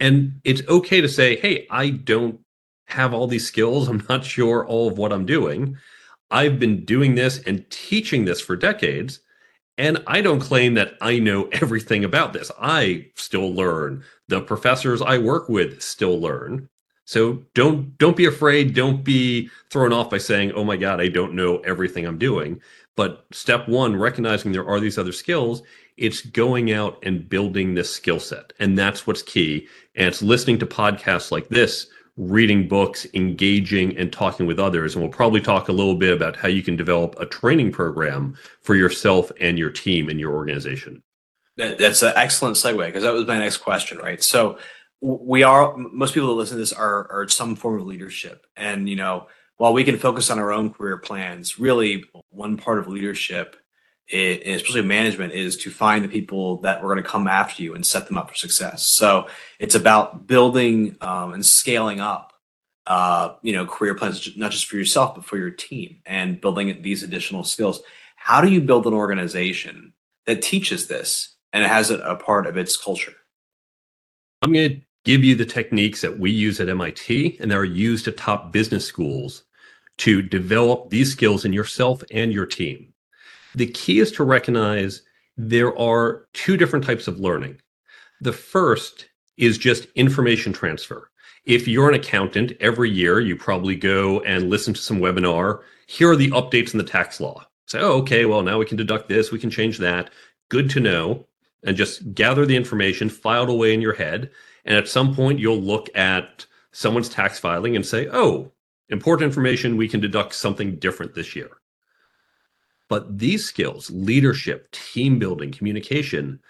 And 0.00 0.40
it's 0.44 0.62
okay 0.68 1.00
to 1.00 1.08
say, 1.08 1.36
hey, 1.36 1.66
I 1.70 1.90
don't 1.90 2.40
have 2.88 3.14
all 3.14 3.26
these 3.26 3.46
skills. 3.46 3.88
I'm 3.88 4.04
not 4.08 4.24
sure 4.24 4.66
all 4.66 4.88
of 4.88 4.98
what 4.98 5.12
I'm 5.12 5.24
doing. 5.26 5.78
I've 6.30 6.58
been 6.58 6.84
doing 6.84 7.14
this 7.14 7.40
and 7.44 7.68
teaching 7.70 8.26
this 8.26 8.40
for 8.40 8.54
decades 8.54 9.20
And 9.78 10.02
I 10.08 10.20
don't 10.20 10.40
claim 10.40 10.74
that 10.74 10.94
I 11.00 11.20
know 11.20 11.48
everything 11.52 12.04
about 12.04 12.32
this. 12.32 12.50
I 12.60 13.06
still 13.14 13.54
learn. 13.54 14.04
The 14.26 14.42
professors 14.42 15.00
I 15.00 15.18
work 15.18 15.48
with 15.48 15.80
still 15.80 16.20
learn. 16.20 16.68
So 17.04 17.44
don't 17.54 17.96
don't 17.96 18.16
be 18.16 18.26
afraid, 18.26 18.74
don't 18.74 19.02
be 19.02 19.48
thrown 19.70 19.94
off 19.94 20.10
by 20.10 20.18
saying, 20.18 20.52
"Oh 20.52 20.64
my 20.64 20.76
god, 20.76 21.00
I 21.00 21.08
don't 21.08 21.32
know 21.32 21.58
everything 21.60 22.04
I'm 22.04 22.18
doing." 22.18 22.60
But 22.96 23.24
step 23.30 23.68
1, 23.68 23.96
recognizing 23.96 24.52
there 24.52 24.68
are 24.68 24.80
these 24.80 24.98
other 24.98 25.12
skills, 25.12 25.62
it's 25.96 26.20
going 26.20 26.72
out 26.72 26.98
and 27.04 27.28
building 27.28 27.74
this 27.74 27.94
skill 27.94 28.18
set. 28.20 28.52
And 28.58 28.76
that's 28.76 29.06
what's 29.06 29.22
key. 29.22 29.68
And 29.94 30.08
it's 30.08 30.20
listening 30.20 30.58
to 30.58 30.66
podcasts 30.66 31.30
like 31.30 31.48
this 31.48 31.86
reading 32.18 32.66
books, 32.68 33.06
engaging, 33.14 33.96
and 33.96 34.12
talking 34.12 34.46
with 34.46 34.58
others. 34.58 34.94
And 34.94 35.02
we'll 35.02 35.12
probably 35.12 35.40
talk 35.40 35.68
a 35.68 35.72
little 35.72 35.94
bit 35.94 36.12
about 36.12 36.36
how 36.36 36.48
you 36.48 36.62
can 36.62 36.76
develop 36.76 37.18
a 37.18 37.24
training 37.24 37.72
program 37.72 38.36
for 38.60 38.74
yourself 38.74 39.30
and 39.40 39.58
your 39.58 39.70
team 39.70 40.10
in 40.10 40.18
your 40.18 40.34
organization. 40.34 41.02
That's 41.56 42.02
an 42.02 42.12
excellent 42.14 42.56
segue 42.56 42.86
because 42.86 43.02
that 43.04 43.12
was 43.12 43.26
my 43.26 43.38
next 43.38 43.58
question, 43.58 43.98
right? 43.98 44.22
So 44.22 44.58
we 45.00 45.44
are 45.44 45.76
most 45.76 46.12
people 46.12 46.28
that 46.28 46.34
listen 46.34 46.56
to 46.56 46.60
this 46.60 46.72
are 46.72 47.10
are 47.10 47.28
some 47.28 47.56
form 47.56 47.80
of 47.80 47.86
leadership, 47.86 48.46
and 48.56 48.88
you 48.88 48.96
know 48.96 49.28
while 49.56 49.72
we 49.72 49.84
can 49.84 49.98
focus 49.98 50.30
on 50.30 50.38
our 50.38 50.52
own 50.52 50.72
career 50.72 50.98
plans, 50.98 51.58
really 51.58 52.04
one 52.30 52.56
part 52.56 52.78
of 52.78 52.88
leadership 52.88 53.56
it, 54.08 54.46
especially 54.46 54.82
management, 54.82 55.32
is 55.32 55.56
to 55.58 55.70
find 55.70 56.04
the 56.04 56.08
people 56.08 56.58
that 56.58 56.78
are 56.78 56.86
going 56.86 56.96
to 56.96 57.02
come 57.02 57.26
after 57.26 57.62
you 57.62 57.74
and 57.74 57.84
set 57.84 58.06
them 58.06 58.16
up 58.16 58.30
for 58.30 58.34
success. 58.34 58.86
So 58.86 59.28
it's 59.58 59.74
about 59.74 60.26
building 60.26 60.96
um, 61.00 61.34
and 61.34 61.44
scaling 61.44 62.00
up, 62.00 62.32
uh, 62.86 63.34
you 63.42 63.52
know, 63.52 63.66
career 63.66 63.94
plans, 63.94 64.36
not 64.36 64.50
just 64.50 64.66
for 64.66 64.76
yourself, 64.76 65.14
but 65.14 65.24
for 65.24 65.36
your 65.36 65.50
team 65.50 66.00
and 66.06 66.40
building 66.40 66.80
these 66.82 67.02
additional 67.02 67.44
skills. 67.44 67.82
How 68.16 68.40
do 68.40 68.48
you 68.50 68.60
build 68.60 68.86
an 68.86 68.94
organization 68.94 69.92
that 70.26 70.42
teaches 70.42 70.86
this 70.86 71.36
and 71.52 71.64
it 71.64 71.68
has 71.68 71.90
it 71.90 72.00
a 72.02 72.16
part 72.16 72.46
of 72.46 72.56
its 72.56 72.76
culture? 72.76 73.14
I'm 74.42 74.52
going 74.52 74.70
to 74.70 74.80
give 75.04 75.24
you 75.24 75.34
the 75.34 75.44
techniques 75.44 76.00
that 76.00 76.18
we 76.18 76.30
use 76.30 76.60
at 76.60 76.68
MIT 76.68 77.38
and 77.40 77.50
that 77.50 77.56
are 77.56 77.64
used 77.64 78.08
at 78.08 78.16
top 78.16 78.52
business 78.52 78.84
schools 78.84 79.44
to 79.98 80.22
develop 80.22 80.90
these 80.90 81.12
skills 81.12 81.44
in 81.44 81.52
yourself 81.52 82.02
and 82.10 82.32
your 82.32 82.46
team. 82.46 82.92
The 83.54 83.66
key 83.66 84.00
is 84.00 84.12
to 84.12 84.24
recognize 84.24 85.02
there 85.36 85.76
are 85.78 86.26
two 86.32 86.56
different 86.56 86.84
types 86.84 87.08
of 87.08 87.20
learning. 87.20 87.60
The 88.20 88.32
first 88.32 89.08
is 89.36 89.56
just 89.56 89.86
information 89.94 90.52
transfer. 90.52 91.10
If 91.44 91.66
you're 91.66 91.88
an 91.88 91.94
accountant, 91.94 92.52
every 92.60 92.90
year 92.90 93.20
you 93.20 93.36
probably 93.36 93.76
go 93.76 94.20
and 94.20 94.50
listen 94.50 94.74
to 94.74 94.80
some 94.80 94.98
webinar. 94.98 95.60
Here 95.86 96.10
are 96.10 96.16
the 96.16 96.30
updates 96.32 96.72
in 96.72 96.78
the 96.78 96.84
tax 96.84 97.20
law. 97.20 97.46
Say, 97.66 97.78
oh, 97.80 97.98
okay, 98.00 98.24
well, 98.24 98.42
now 98.42 98.58
we 98.58 98.66
can 98.66 98.76
deduct 98.76 99.08
this, 99.08 99.30
we 99.30 99.38
can 99.38 99.50
change 99.50 99.78
that. 99.78 100.10
Good 100.48 100.68
to 100.70 100.80
know. 100.80 101.26
And 101.64 101.76
just 101.76 102.14
gather 102.14 102.46
the 102.46 102.56
information, 102.56 103.08
file 103.08 103.44
it 103.44 103.50
away 103.50 103.74
in 103.74 103.80
your 103.80 103.94
head. 103.94 104.30
And 104.64 104.76
at 104.76 104.88
some 104.88 105.14
point, 105.14 105.38
you'll 105.38 105.60
look 105.60 105.88
at 105.96 106.46
someone's 106.72 107.08
tax 107.08 107.38
filing 107.38 107.74
and 107.76 107.84
say, 107.84 108.08
oh, 108.12 108.52
important 108.88 109.26
information, 109.26 109.76
we 109.76 109.88
can 109.88 110.00
deduct 110.00 110.34
something 110.34 110.76
different 110.76 111.14
this 111.14 111.34
year. 111.34 111.57
But 112.88 113.18
these 113.18 113.44
skills, 113.44 113.90
leadership, 113.90 114.70
team 114.72 115.18
building, 115.18 115.52
communication, 115.52 116.40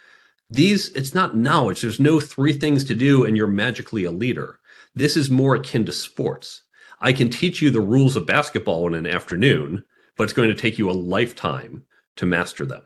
these, 0.51 0.89
it's 0.91 1.15
not 1.15 1.37
knowledge. 1.37 1.83
There's 1.83 2.01
no 2.01 2.21
three 2.21 2.53
things 2.53 2.85
to 2.85 2.95
do 2.95 3.25
and 3.25 3.37
you're 3.37 3.47
magically 3.47 4.05
a 4.05 4.11
leader. 4.11 4.61
This 4.95 5.17
is 5.17 5.31
more 5.31 5.57
akin 5.57 5.85
to 5.87 5.93
sports. 5.93 6.63
I 7.01 7.13
can 7.13 7.29
teach 7.29 7.61
you 7.61 7.71
the 7.71 7.81
rules 7.81 8.17
of 8.17 8.27
basketball 8.27 8.87
in 8.87 8.95
an 8.95 9.07
afternoon, 9.07 9.85
but 10.17 10.25
it's 10.25 10.33
going 10.33 10.49
to 10.49 10.55
take 10.55 10.79
you 10.79 10.91
a 10.91 10.93
lifetime 10.93 11.85
to 12.17 12.27
master 12.27 12.67
them. 12.67 12.83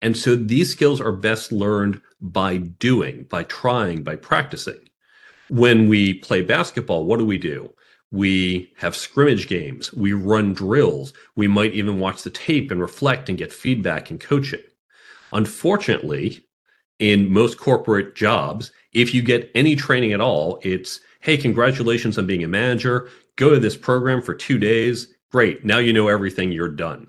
And 0.00 0.16
so 0.16 0.34
these 0.34 0.70
skills 0.70 1.00
are 1.00 1.12
best 1.12 1.52
learned 1.52 2.00
by 2.20 2.56
doing, 2.56 3.24
by 3.30 3.44
trying, 3.44 4.02
by 4.02 4.16
practicing. 4.16 4.88
When 5.48 5.88
we 5.88 6.14
play 6.14 6.42
basketball, 6.42 7.04
what 7.04 7.18
do 7.18 7.24
we 7.24 7.38
do? 7.38 7.72
We 8.12 8.70
have 8.76 8.94
scrimmage 8.94 9.48
games. 9.48 9.92
We 9.92 10.12
run 10.12 10.52
drills. 10.52 11.14
We 11.34 11.48
might 11.48 11.72
even 11.72 11.98
watch 11.98 12.22
the 12.22 12.30
tape 12.30 12.70
and 12.70 12.80
reflect 12.80 13.30
and 13.30 13.38
get 13.38 13.52
feedback 13.52 14.10
and 14.10 14.20
coaching. 14.20 14.60
Unfortunately, 15.32 16.44
in 16.98 17.32
most 17.32 17.58
corporate 17.58 18.14
jobs, 18.14 18.70
if 18.92 19.14
you 19.14 19.22
get 19.22 19.50
any 19.54 19.74
training 19.74 20.12
at 20.12 20.20
all, 20.20 20.60
it's, 20.62 21.00
hey, 21.20 21.38
congratulations 21.38 22.18
on 22.18 22.26
being 22.26 22.44
a 22.44 22.48
manager. 22.48 23.08
Go 23.36 23.48
to 23.48 23.58
this 23.58 23.78
program 23.78 24.20
for 24.20 24.34
two 24.34 24.58
days. 24.58 25.08
Great. 25.30 25.64
Now 25.64 25.78
you 25.78 25.94
know 25.94 26.08
everything. 26.08 26.52
You're 26.52 26.68
done. 26.68 27.06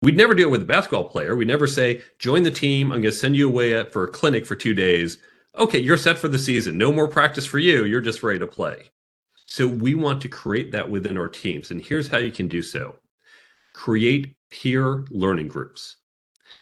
We'd 0.00 0.16
never 0.16 0.34
do 0.34 0.44
it 0.44 0.50
with 0.50 0.62
a 0.62 0.64
basketball 0.64 1.10
player. 1.10 1.36
We 1.36 1.44
never 1.44 1.66
say, 1.66 2.00
join 2.18 2.42
the 2.42 2.50
team. 2.50 2.86
I'm 2.86 3.02
going 3.02 3.12
to 3.12 3.12
send 3.12 3.36
you 3.36 3.48
away 3.48 3.84
for 3.84 4.04
a 4.04 4.10
clinic 4.10 4.46
for 4.46 4.56
two 4.56 4.72
days. 4.72 5.18
Okay, 5.58 5.78
you're 5.78 5.98
set 5.98 6.16
for 6.16 6.28
the 6.28 6.38
season. 6.38 6.78
No 6.78 6.90
more 6.90 7.06
practice 7.06 7.44
for 7.44 7.58
you. 7.58 7.84
You're 7.84 8.00
just 8.00 8.22
ready 8.22 8.38
to 8.38 8.46
play. 8.46 8.91
So 9.52 9.68
we 9.68 9.94
want 9.94 10.22
to 10.22 10.30
create 10.30 10.72
that 10.72 10.88
within 10.88 11.18
our 11.18 11.28
teams. 11.28 11.70
And 11.70 11.84
here's 11.84 12.08
how 12.08 12.16
you 12.16 12.32
can 12.32 12.48
do 12.48 12.62
so 12.62 12.94
create 13.74 14.34
peer 14.50 15.04
learning 15.10 15.48
groups. 15.48 15.96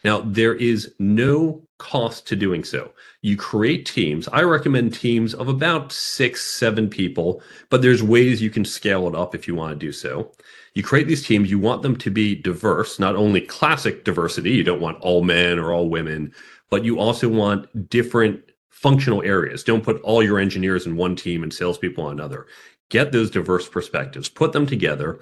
Now, 0.02 0.22
there 0.22 0.56
is 0.56 0.92
no 0.98 1.62
cost 1.78 2.26
to 2.26 2.34
doing 2.34 2.64
so. 2.64 2.92
You 3.22 3.36
create 3.36 3.86
teams. 3.86 4.26
I 4.32 4.42
recommend 4.42 4.92
teams 4.92 5.34
of 5.34 5.46
about 5.46 5.92
six, 5.92 6.44
seven 6.44 6.90
people, 6.90 7.44
but 7.68 7.80
there's 7.80 8.02
ways 8.02 8.42
you 8.42 8.50
can 8.50 8.64
scale 8.64 9.06
it 9.06 9.14
up 9.14 9.36
if 9.36 9.46
you 9.46 9.54
want 9.54 9.70
to 9.70 9.86
do 9.86 9.92
so. 9.92 10.32
You 10.74 10.82
create 10.82 11.06
these 11.06 11.24
teams, 11.24 11.48
you 11.48 11.60
want 11.60 11.82
them 11.82 11.94
to 11.94 12.10
be 12.10 12.34
diverse, 12.34 12.98
not 12.98 13.14
only 13.14 13.40
classic 13.40 14.02
diversity, 14.02 14.50
you 14.50 14.64
don't 14.64 14.80
want 14.80 15.00
all 15.00 15.22
men 15.22 15.60
or 15.60 15.72
all 15.72 15.88
women, 15.88 16.32
but 16.70 16.84
you 16.84 16.98
also 16.98 17.28
want 17.28 17.88
different 17.88 18.42
functional 18.70 19.22
areas. 19.22 19.62
Don't 19.62 19.84
put 19.84 20.00
all 20.02 20.24
your 20.24 20.40
engineers 20.40 20.86
in 20.86 20.96
one 20.96 21.14
team 21.14 21.44
and 21.44 21.52
salespeople 21.52 22.02
on 22.02 22.14
another 22.14 22.48
get 22.90 23.12
those 23.12 23.30
diverse 23.30 23.68
perspectives, 23.68 24.28
put 24.28 24.52
them 24.52 24.66
together, 24.66 25.20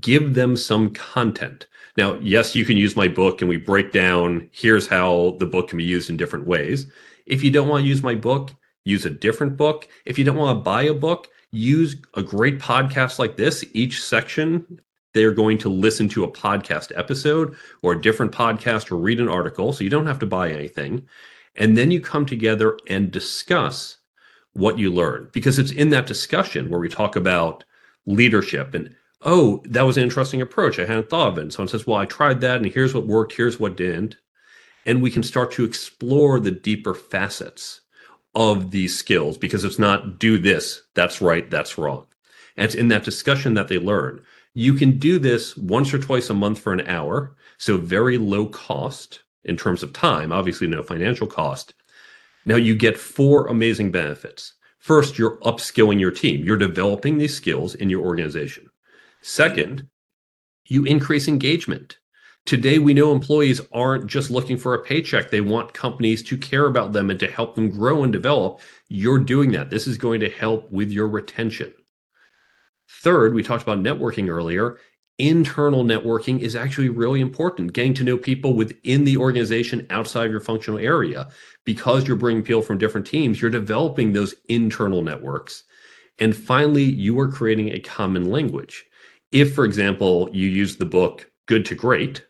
give 0.00 0.34
them 0.34 0.56
some 0.56 0.90
content. 0.90 1.66
Now, 1.96 2.18
yes, 2.20 2.54
you 2.54 2.64
can 2.64 2.76
use 2.76 2.96
my 2.96 3.08
book 3.08 3.40
and 3.40 3.48
we 3.48 3.56
break 3.56 3.92
down 3.92 4.48
here's 4.52 4.86
how 4.86 5.36
the 5.38 5.46
book 5.46 5.68
can 5.68 5.78
be 5.78 5.84
used 5.84 6.10
in 6.10 6.16
different 6.16 6.46
ways. 6.46 6.86
If 7.26 7.42
you 7.42 7.50
don't 7.50 7.68
want 7.68 7.84
to 7.84 7.88
use 7.88 8.02
my 8.02 8.14
book, 8.14 8.50
use 8.84 9.06
a 9.06 9.10
different 9.10 9.56
book. 9.56 9.88
If 10.04 10.18
you 10.18 10.24
don't 10.24 10.36
want 10.36 10.58
to 10.58 10.62
buy 10.62 10.82
a 10.82 10.94
book, 10.94 11.28
use 11.52 11.96
a 12.14 12.22
great 12.22 12.58
podcast 12.58 13.18
like 13.18 13.36
this. 13.36 13.64
Each 13.72 14.02
section, 14.02 14.80
they're 15.14 15.32
going 15.32 15.58
to 15.58 15.68
listen 15.68 16.08
to 16.10 16.24
a 16.24 16.30
podcast 16.30 16.92
episode 16.96 17.54
or 17.82 17.92
a 17.92 18.00
different 18.00 18.32
podcast 18.32 18.90
or 18.90 18.96
read 18.96 19.20
an 19.20 19.28
article. 19.28 19.72
So 19.72 19.84
you 19.84 19.90
don't 19.90 20.06
have 20.06 20.18
to 20.18 20.26
buy 20.26 20.50
anything. 20.50 21.06
And 21.54 21.78
then 21.78 21.92
you 21.92 22.00
come 22.00 22.26
together 22.26 22.76
and 22.88 23.12
discuss 23.12 23.98
what 24.54 24.78
you 24.78 24.92
learn 24.92 25.28
because 25.32 25.58
it's 25.58 25.72
in 25.72 25.90
that 25.90 26.06
discussion 26.06 26.70
where 26.70 26.80
we 26.80 26.88
talk 26.88 27.16
about 27.16 27.64
leadership 28.06 28.74
and 28.74 28.94
oh 29.22 29.62
that 29.66 29.82
was 29.82 29.96
an 29.96 30.04
interesting 30.04 30.40
approach. 30.40 30.78
I 30.78 30.86
hadn't 30.86 31.10
thought 31.10 31.28
of 31.28 31.38
it. 31.38 31.42
And 31.42 31.52
someone 31.52 31.68
says 31.68 31.86
well 31.86 31.98
i 31.98 32.06
tried 32.06 32.40
that 32.40 32.56
and 32.56 32.66
here's 32.66 32.94
what 32.94 33.06
worked 33.06 33.34
here's 33.34 33.60
what 33.60 33.76
didn't. 33.76 34.16
And 34.86 35.02
we 35.02 35.10
can 35.10 35.22
start 35.22 35.50
to 35.52 35.64
explore 35.64 36.38
the 36.38 36.50
deeper 36.50 36.94
facets 36.94 37.80
of 38.34 38.70
these 38.70 38.96
skills 38.96 39.38
because 39.38 39.64
it's 39.64 39.78
not 39.78 40.18
do 40.18 40.38
this 40.38 40.82
that's 40.94 41.20
right 41.20 41.50
that's 41.50 41.76
wrong. 41.76 42.06
And 42.56 42.64
it's 42.64 42.74
in 42.74 42.88
that 42.88 43.04
discussion 43.04 43.54
that 43.54 43.68
they 43.68 43.78
learn. 43.78 44.22
You 44.54 44.74
can 44.74 44.98
do 45.00 45.18
this 45.18 45.56
once 45.56 45.92
or 45.92 45.98
twice 45.98 46.30
a 46.30 46.34
month 46.34 46.60
for 46.60 46.72
an 46.72 46.86
hour 46.86 47.34
so 47.58 47.76
very 47.76 48.18
low 48.18 48.46
cost 48.46 49.20
in 49.44 49.56
terms 49.56 49.82
of 49.82 49.92
time 49.92 50.32
obviously 50.32 50.66
no 50.66 50.82
financial 50.82 51.26
cost 51.26 51.74
now 52.44 52.56
you 52.56 52.74
get 52.74 52.98
four 52.98 53.46
amazing 53.46 53.90
benefits. 53.90 54.54
First, 54.78 55.18
you're 55.18 55.38
upskilling 55.38 55.98
your 55.98 56.10
team. 56.10 56.44
You're 56.44 56.56
developing 56.56 57.16
these 57.16 57.34
skills 57.34 57.74
in 57.74 57.88
your 57.88 58.04
organization. 58.04 58.68
Second, 59.22 59.88
you 60.66 60.84
increase 60.84 61.26
engagement. 61.26 61.98
Today, 62.44 62.78
we 62.78 62.92
know 62.92 63.10
employees 63.10 63.62
aren't 63.72 64.06
just 64.06 64.30
looking 64.30 64.58
for 64.58 64.74
a 64.74 64.82
paycheck. 64.82 65.30
They 65.30 65.40
want 65.40 65.72
companies 65.72 66.22
to 66.24 66.36
care 66.36 66.66
about 66.66 66.92
them 66.92 67.08
and 67.08 67.18
to 67.20 67.30
help 67.30 67.54
them 67.54 67.70
grow 67.70 68.04
and 68.04 68.12
develop. 68.12 68.60
You're 68.88 69.18
doing 69.18 69.52
that. 69.52 69.70
This 69.70 69.86
is 69.86 69.96
going 69.96 70.20
to 70.20 70.28
help 70.28 70.70
with 70.70 70.90
your 70.90 71.08
retention. 71.08 71.72
Third, 73.00 73.32
we 73.32 73.42
talked 73.42 73.62
about 73.62 73.78
networking 73.78 74.28
earlier 74.28 74.76
internal 75.18 75.84
networking 75.84 76.40
is 76.40 76.56
actually 76.56 76.88
really 76.88 77.20
important. 77.20 77.72
Getting 77.72 77.94
to 77.94 78.04
know 78.04 78.16
people 78.16 78.54
within 78.54 79.04
the 79.04 79.16
organization 79.16 79.86
outside 79.90 80.26
of 80.26 80.32
your 80.32 80.40
functional 80.40 80.78
area. 80.78 81.28
Because 81.64 82.06
you're 82.06 82.16
bringing 82.16 82.42
people 82.42 82.62
from 82.62 82.78
different 82.78 83.06
teams, 83.06 83.40
you're 83.40 83.50
developing 83.50 84.12
those 84.12 84.34
internal 84.48 85.02
networks. 85.02 85.64
And 86.18 86.36
finally, 86.36 86.84
you 86.84 87.18
are 87.20 87.28
creating 87.28 87.70
a 87.70 87.80
common 87.80 88.30
language. 88.30 88.84
If, 89.32 89.54
for 89.54 89.64
example, 89.64 90.28
you 90.32 90.48
use 90.48 90.76
the 90.76 90.84
book 90.84 91.30
Good 91.46 91.64
to 91.66 91.74
Great, 91.74 92.24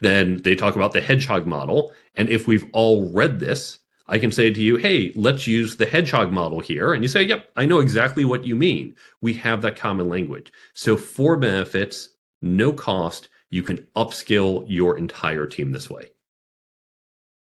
then 0.00 0.42
they 0.42 0.54
talk 0.54 0.76
about 0.76 0.92
the 0.92 1.00
hedgehog 1.00 1.46
model. 1.46 1.92
And 2.14 2.28
if 2.28 2.46
we've 2.46 2.66
all 2.72 3.12
read 3.12 3.40
this, 3.40 3.78
I 4.10 4.18
can 4.18 4.32
say 4.32 4.52
to 4.52 4.60
you, 4.60 4.76
hey, 4.76 5.12
let's 5.14 5.46
use 5.46 5.76
the 5.76 5.86
hedgehog 5.86 6.32
model 6.32 6.58
here. 6.58 6.94
And 6.94 7.02
you 7.04 7.08
say, 7.08 7.22
yep, 7.22 7.48
I 7.54 7.64
know 7.64 7.78
exactly 7.78 8.24
what 8.24 8.44
you 8.44 8.56
mean. 8.56 8.96
We 9.20 9.32
have 9.34 9.62
that 9.62 9.76
common 9.76 10.08
language. 10.08 10.52
So, 10.74 10.96
for 10.96 11.36
benefits, 11.36 12.08
no 12.42 12.72
cost, 12.72 13.28
you 13.50 13.62
can 13.62 13.86
upskill 13.94 14.64
your 14.68 14.98
entire 14.98 15.46
team 15.46 15.70
this 15.70 15.88
way. 15.88 16.10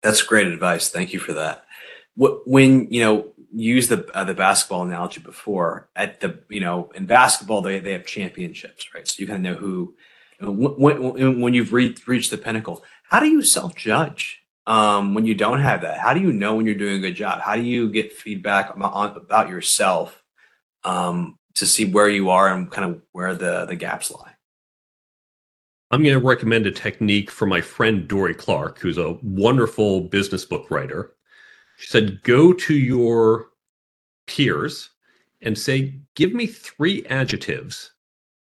That's 0.02 0.23
great 0.23 0.49
advice. 0.49 0.90
Thank 0.90 1.14
you 1.14 1.19
for 1.19 1.33
that. 1.33 1.64
When 2.17 2.93
you 2.93 3.00
know 3.00 3.33
use 3.52 3.88
the 3.88 4.09
uh, 4.14 4.25
the 4.25 4.35
basketball 4.35 4.83
analogy 4.83 5.21
before 5.21 5.88
at 5.97 6.21
the 6.21 6.40
you 6.49 6.61
know 6.61 6.90
in 6.95 7.07
basketball 7.07 7.62
they 7.62 7.81
they 7.81 7.93
have 7.93 8.07
championships 8.07 8.95
right 8.95 9.09
so 9.09 9.17
you 9.19 9.26
kind 9.26 9.45
of 9.45 9.52
know 9.52 9.59
who 9.59 9.95
when, 10.40 11.40
when, 11.40 11.52
you've 11.52 11.73
re- 11.73 11.97
reached 12.07 12.31
the 12.31 12.38
pinnacle 12.38 12.85
how 13.05 13.19
do 13.19 13.26
you 13.26 13.43
self 13.43 13.75
judge 13.75 14.39
um, 14.67 15.14
when 15.14 15.25
you 15.26 15.35
don't 15.35 15.61
have 15.61 15.83
that 15.83 15.99
how 15.99 16.14
do 16.14 16.21
you 16.21 16.33
know 16.33 16.55
when 16.55 16.67
you're 16.67 16.75
doing 16.75 16.97
a 16.97 17.00
good 17.00 17.17
job 17.17 17.40
how 17.40 17.57
do 17.57 17.62
you 17.62 17.90
get 17.90 18.12
feedback 18.12 18.75
about, 18.75 19.17
about 19.17 19.49
yourself 19.49 20.23
um, 20.85 21.38
to 21.55 21.67
see 21.67 21.85
where 21.85 22.09
you 22.09 22.31
are 22.31 22.52
and 22.52 22.71
kind 22.71 22.90
of 22.90 23.02
where 23.12 23.35
the 23.35 23.67
the 23.67 23.76
gaps 23.76 24.11
lie 24.11 24.35
I'm 25.93 26.05
going 26.05 26.19
to 26.19 26.25
recommend 26.25 26.67
a 26.67 26.71
technique 26.71 27.33
for 27.33 27.47
my 27.47 27.61
friend 27.61 28.07
Dorie 28.07 28.33
Clark, 28.33 28.79
who's 28.79 28.97
a 28.97 29.19
wonderful 29.25 30.02
business 30.02 30.45
book 30.45 30.71
writer. 30.71 31.14
She 31.79 31.88
said, 31.88 32.23
go 32.23 32.52
to 32.52 32.75
your 32.75 33.49
peers 34.29 34.90
and 35.43 35.59
say, 35.59 35.99
give 36.14 36.33
me 36.33 36.47
three 36.47 37.05
adjectives 37.07 37.90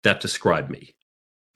that 0.03 0.22
describe 0.22 0.70
me. 0.70 0.94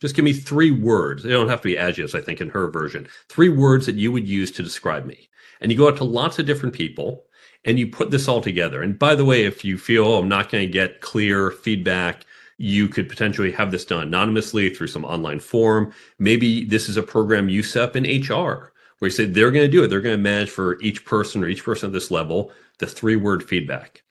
Just 0.06 0.16
give 0.16 0.24
me 0.24 0.34
three 0.34 0.70
words. 0.70 1.24
They 1.24 1.32
don't 1.32 1.50
have 1.50 1.62
to 1.62 1.68
be 1.68 1.78
adjectives, 1.78 2.14
I 2.14 2.22
think, 2.22 2.42
in 2.42 2.50
her 2.50 2.68
version. 2.68 3.08
Three 3.28 3.50
words 3.50 3.88
that 3.88 3.96
you 3.96 4.12
would 4.12 4.28
use 4.28 4.52
to 4.52 4.62
describe 4.62 5.04
me. 5.06 5.30
And 5.62 5.72
you 5.72 5.78
go 5.78 5.88
out 5.88 5.98
to 5.98 6.04
lots 6.04 6.38
of 6.38 6.46
different 6.46 6.76
people 6.76 7.24
and 7.64 7.80
you 7.80 7.88
put 7.88 8.12
this 8.12 8.28
all 8.28 8.40
together. 8.40 8.84
And 8.84 9.00
by 9.00 9.16
the 9.16 9.26
way, 9.26 9.46
if 9.46 9.66
you 9.66 9.80
feel 9.80 10.06
oh, 10.06 10.20
I'm 10.20 10.30
not 10.30 10.52
going 10.52 10.68
to 10.68 10.72
get 10.72 11.02
clear 11.02 11.50
feedback, 11.50 12.24
you 12.58 12.88
could 12.88 13.10
potentially 13.10 13.52
have 13.52 13.72
this 13.72 13.84
done 13.84 14.04
anonymously 14.04 14.70
through 14.70 14.88
some 14.88 15.04
online 15.04 15.40
form. 15.40 15.92
Maybe 16.20 16.64
this 16.64 16.88
is 16.88 16.98
a 16.98 17.04
program 17.04 17.50
you 17.50 17.64
set 17.64 17.84
up 17.84 17.96
in 17.96 18.04
HR 18.04 18.72
where 19.00 19.08
you 19.08 19.10
say 19.10 19.26
they're 19.26 19.50
going 19.50 19.66
to 19.66 19.72
do 19.72 19.84
it. 19.84 19.88
They're 19.88 20.02
going 20.02 20.18
to 20.18 20.22
manage 20.22 20.52
for 20.52 20.80
each 20.82 21.04
person 21.04 21.44
or 21.44 21.48
each 21.48 21.64
person 21.64 21.88
at 21.88 21.94
this 21.94 22.12
level 22.12 22.52
the 22.78 22.86
three 22.86 23.16
word 23.16 23.44
feedback. 23.44 24.04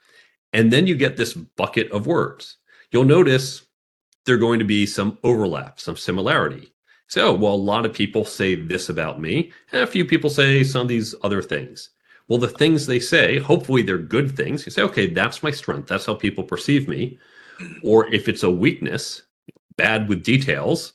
And 0.52 0.72
then 0.72 0.86
you 0.86 0.96
get 0.96 1.16
this 1.16 1.34
bucket 1.34 1.90
of 1.92 2.06
words. 2.06 2.56
You'll 2.90 3.04
notice 3.04 3.62
there 4.24 4.36
are 4.36 4.38
going 4.38 4.58
to 4.58 4.64
be 4.64 4.86
some 4.86 5.18
overlap, 5.22 5.80
some 5.80 5.96
similarity. 5.96 6.72
So, 7.08 7.34
well, 7.34 7.54
a 7.54 7.56
lot 7.56 7.84
of 7.84 7.92
people 7.92 8.24
say 8.24 8.54
this 8.54 8.88
about 8.88 9.20
me, 9.20 9.52
and 9.72 9.82
a 9.82 9.86
few 9.86 10.04
people 10.04 10.30
say 10.30 10.64
some 10.64 10.82
of 10.82 10.88
these 10.88 11.14
other 11.22 11.42
things. 11.42 11.90
Well, 12.28 12.38
the 12.38 12.48
things 12.48 12.86
they 12.86 13.00
say, 13.00 13.38
hopefully 13.38 13.82
they're 13.82 13.98
good 13.98 14.34
things. 14.34 14.64
You 14.64 14.72
say, 14.72 14.82
okay, 14.82 15.08
that's 15.08 15.42
my 15.42 15.50
strength. 15.50 15.88
That's 15.88 16.06
how 16.06 16.14
people 16.14 16.42
perceive 16.42 16.88
me. 16.88 17.18
Or 17.82 18.12
if 18.12 18.28
it's 18.28 18.42
a 18.42 18.50
weakness, 18.50 19.22
bad 19.76 20.08
with 20.08 20.24
details, 20.24 20.94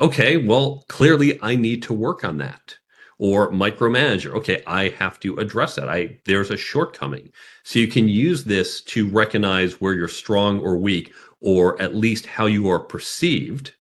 okay, 0.00 0.36
well, 0.36 0.84
clearly 0.88 1.40
I 1.42 1.56
need 1.56 1.82
to 1.84 1.94
work 1.94 2.24
on 2.24 2.38
that. 2.38 2.76
Or 3.20 3.50
micromanager, 3.50 4.32
okay, 4.34 4.62
I 4.66 4.90
have 4.90 5.18
to 5.20 5.38
address 5.38 5.74
that. 5.74 5.88
I 5.88 6.20
there's 6.24 6.52
a 6.52 6.56
shortcoming. 6.56 7.32
So 7.64 7.80
you 7.80 7.88
can 7.88 8.08
use 8.08 8.44
this 8.44 8.80
to 8.82 9.08
recognize 9.08 9.80
where 9.80 9.94
you're 9.94 10.06
strong 10.06 10.60
or 10.60 10.76
weak, 10.76 11.12
or 11.40 11.80
at 11.80 11.94
least 11.94 12.26
how 12.26 12.46
you 12.46 12.68
are 12.68 12.80
perceived. 12.80 13.72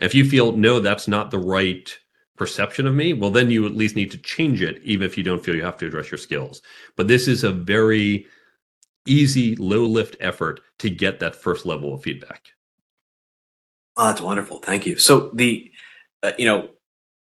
if 0.00 0.14
you 0.14 0.28
feel 0.28 0.52
no, 0.52 0.78
that's 0.80 1.08
not 1.08 1.30
the 1.30 1.38
right 1.38 1.98
perception 2.36 2.86
of 2.86 2.94
me, 2.94 3.14
well, 3.14 3.30
then 3.30 3.50
you 3.50 3.64
at 3.64 3.74
least 3.74 3.96
need 3.96 4.10
to 4.10 4.18
change 4.18 4.60
it, 4.60 4.80
even 4.82 5.06
if 5.06 5.16
you 5.16 5.24
don't 5.24 5.42
feel 5.42 5.54
you 5.54 5.64
have 5.64 5.78
to 5.78 5.86
address 5.86 6.10
your 6.10 6.18
skills. 6.18 6.60
But 6.96 7.08
this 7.08 7.26
is 7.26 7.44
a 7.44 7.50
very 7.52 8.26
easy, 9.06 9.56
low 9.56 9.84
lift 9.86 10.16
effort 10.20 10.60
to 10.80 10.90
get 10.90 11.20
that 11.20 11.34
first 11.34 11.64
level 11.64 11.94
of 11.94 12.02
feedback. 12.02 12.48
Oh, 13.96 14.08
that's 14.08 14.20
wonderful. 14.20 14.58
Thank 14.58 14.84
you. 14.84 14.98
So 14.98 15.30
the, 15.32 15.70
uh, 16.22 16.32
you 16.38 16.44
know, 16.44 16.68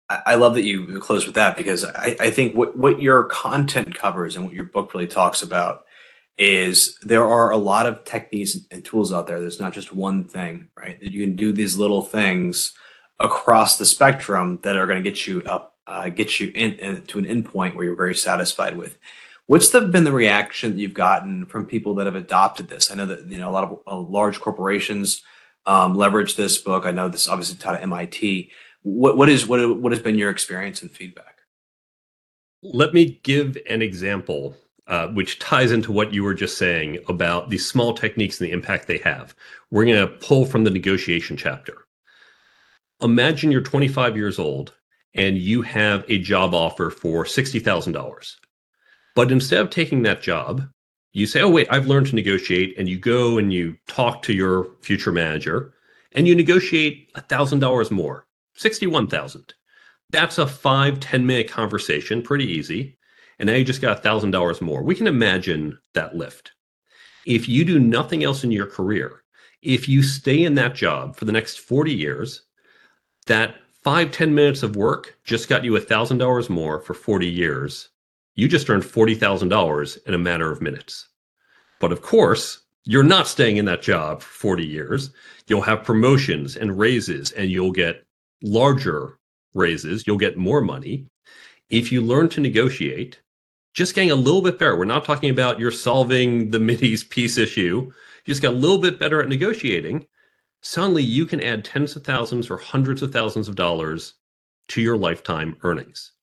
I, 0.09 0.21
I, 0.25 0.35
love 0.35 0.55
that 0.55 0.63
you 0.63 0.99
close 0.99 1.25
with 1.27 1.35
that 1.35 1.57
because 1.57 1.85
I, 1.85 2.15
I 2.19 2.29
think 2.31 2.55
what 2.55 2.75
what 2.77 3.01
your 3.01 3.25
content 3.25 3.93
covers 3.93 4.35
and 4.35 4.45
what 4.45 4.53
your 4.53 4.65
book 4.65 4.93
really 4.93 5.07
talks 5.07 5.43
about 5.43 5.85
is 6.37 6.97
there 7.01 7.25
are 7.25 7.51
a 7.51 7.57
lot 7.57 7.85
of 7.85 8.03
techniques 8.03 8.57
and 8.71 8.83
tools 8.83 9.13
out 9.13 9.27
there. 9.27 9.39
There's 9.39 9.59
not 9.59 9.73
just 9.73 9.93
one 9.93 10.25
thing, 10.25 10.69
right? 10.77 10.99
That 10.99 11.11
you 11.11 11.25
can 11.25 11.35
do 11.35 11.51
these 11.51 11.77
little 11.77 12.01
things 12.01 12.73
across 13.19 13.77
the 13.77 13.85
spectrum 13.85 14.59
that 14.63 14.75
are 14.75 14.87
going 14.87 15.01
to 15.01 15.09
get 15.09 15.25
you 15.25 15.41
up, 15.43 15.77
uh, 15.87 16.09
get 16.09 16.39
you 16.39 16.51
in, 16.53 16.73
in, 16.73 17.01
to 17.03 17.19
an 17.19 17.25
endpoint 17.25 17.75
where 17.75 17.85
you're 17.85 17.95
very 17.95 18.15
satisfied 18.15 18.75
with. 18.77 18.97
What's 19.47 19.69
the, 19.69 19.81
been 19.81 20.03
the 20.03 20.11
reaction 20.11 20.71
that 20.71 20.79
you've 20.79 20.93
gotten 20.93 21.45
from 21.45 21.67
people 21.67 21.95
that 21.95 22.07
have 22.07 22.15
adopted 22.15 22.67
this? 22.67 22.91
I 22.91 22.95
know 22.95 23.05
that 23.05 23.27
you 23.27 23.37
know 23.37 23.49
a 23.49 23.51
lot 23.51 23.63
of 23.63 23.79
uh, 23.87 23.97
large 23.97 24.39
corporations 24.39 25.21
um, 25.65 25.95
leverage 25.95 26.35
this 26.35 26.57
book. 26.57 26.85
I 26.85 26.91
know 26.91 27.09
this 27.09 27.29
obviously 27.29 27.57
taught 27.57 27.75
at 27.75 27.83
MIT. 27.83 28.51
What 28.81 29.17
what 29.17 29.29
is 29.29 29.47
what 29.47 29.79
what 29.79 29.91
has 29.91 30.01
been 30.01 30.17
your 30.17 30.31
experience 30.31 30.81
and 30.81 30.91
feedback? 30.91 31.39
Let 32.63 32.93
me 32.93 33.19
give 33.21 33.57
an 33.69 33.83
example, 33.83 34.55
uh, 34.87 35.07
which 35.07 35.39
ties 35.39 35.71
into 35.71 35.91
what 35.91 36.13
you 36.13 36.23
were 36.23 36.33
just 36.33 36.57
saying 36.57 36.99
about 37.07 37.49
these 37.49 37.67
small 37.67 37.93
techniques 37.93 38.39
and 38.39 38.47
the 38.47 38.53
impact 38.53 38.87
they 38.87 38.99
have. 38.99 39.35
We're 39.71 39.85
going 39.85 40.07
to 40.07 40.13
pull 40.17 40.45
from 40.45 40.63
the 40.63 40.69
negotiation 40.69 41.37
chapter. 41.37 41.85
Imagine 43.01 43.51
you're 43.51 43.61
25 43.61 44.15
years 44.15 44.39
old 44.39 44.73
and 45.15 45.37
you 45.37 45.61
have 45.61 46.05
a 46.07 46.19
job 46.19 46.53
offer 46.53 46.89
for 46.89 47.25
sixty 47.25 47.59
thousand 47.59 47.93
dollars. 47.93 48.37
But 49.15 49.31
instead 49.31 49.61
of 49.61 49.69
taking 49.69 50.03
that 50.03 50.21
job, 50.21 50.67
you 51.13 51.25
say, 51.25 51.41
oh, 51.41 51.49
wait, 51.49 51.67
I've 51.71 51.87
learned 51.87 52.07
to 52.07 52.15
negotiate. 52.15 52.77
And 52.77 52.89
you 52.89 52.99
go 52.99 53.37
and 53.37 53.51
you 53.53 53.77
talk 53.87 54.21
to 54.23 54.33
your 54.33 54.67
future 54.81 55.13
manager 55.13 55.73
and 56.11 56.27
you 56.27 56.35
negotiate 56.35 57.13
$1,000 57.13 57.91
more, 57.91 58.27
61,000. 58.55 59.53
That's 60.11 60.37
a 60.37 60.45
five 60.45 60.99
ten 60.99 61.25
minute 61.25 61.49
conversation, 61.49 62.21
pretty 62.21 62.45
easy. 62.45 62.97
And 63.39 63.47
now 63.47 63.53
you 63.53 63.63
just 63.63 63.81
got 63.81 64.03
$1,000 64.03 64.61
more. 64.61 64.83
We 64.83 64.95
can 64.95 65.07
imagine 65.07 65.77
that 65.93 66.15
lift. 66.15 66.51
If 67.25 67.49
you 67.49 67.65
do 67.65 67.79
nothing 67.79 68.23
else 68.23 68.43
in 68.43 68.51
your 68.51 68.67
career, 68.67 69.23
if 69.61 69.89
you 69.89 70.03
stay 70.03 70.43
in 70.43 70.55
that 70.55 70.75
job 70.75 71.15
for 71.15 71.25
the 71.25 71.31
next 71.31 71.59
40 71.59 71.93
years, 71.93 72.43
that 73.25 73.55
five 73.83 74.11
ten 74.11 74.33
minutes 74.33 74.63
of 74.63 74.75
work 74.75 75.17
just 75.23 75.49
got 75.49 75.63
you 75.63 75.71
$1,000 75.71 76.49
more 76.49 76.79
for 76.79 76.93
40 76.93 77.27
years 77.27 77.89
you 78.35 78.47
just 78.47 78.69
earned 78.69 78.83
$40,000 78.83 80.07
in 80.07 80.13
a 80.13 80.17
matter 80.17 80.51
of 80.51 80.61
minutes. 80.61 81.07
But 81.79 81.91
of 81.91 82.01
course, 82.01 82.59
you're 82.83 83.03
not 83.03 83.27
staying 83.27 83.57
in 83.57 83.65
that 83.65 83.81
job 83.81 84.21
for 84.21 84.33
40 84.39 84.65
years. 84.65 85.09
You'll 85.47 85.61
have 85.61 85.83
promotions 85.83 86.55
and 86.55 86.77
raises, 86.77 87.31
and 87.31 87.49
you'll 87.49 87.71
get 87.71 88.05
larger 88.43 89.17
raises. 89.53 90.05
You'll 90.05 90.17
get 90.17 90.37
more 90.37 90.61
money. 90.61 91.07
If 91.69 91.91
you 91.91 92.01
learn 92.01 92.29
to 92.29 92.41
negotiate, 92.41 93.19
just 93.75 93.93
getting 93.93 94.11
a 94.11 94.15
little 94.15 94.41
bit 94.41 94.57
better. 94.57 94.75
We're 94.75 94.85
not 94.85 95.05
talking 95.05 95.29
about 95.29 95.59
you're 95.59 95.69
solving 95.69 96.49
the 96.49 96.57
Mideast 96.57 97.09
peace 97.09 97.37
issue. 97.37 97.91
You 98.25 98.31
just 98.31 98.41
got 98.41 98.53
a 98.53 98.57
little 98.57 98.77
bit 98.79 98.97
better 98.97 99.21
at 99.21 99.29
negotiating. 99.29 100.07
Suddenly, 100.61 101.03
you 101.03 101.25
can 101.25 101.41
add 101.41 101.65
tens 101.65 101.95
of 101.95 102.03
thousands 102.03 102.49
or 102.49 102.57
hundreds 102.57 103.03
of 103.03 103.11
thousands 103.11 103.47
of 103.47 103.55
dollars 103.55 104.15
to 104.69 104.81
your 104.81 104.97
lifetime 104.97 105.57
earnings. 105.61 106.13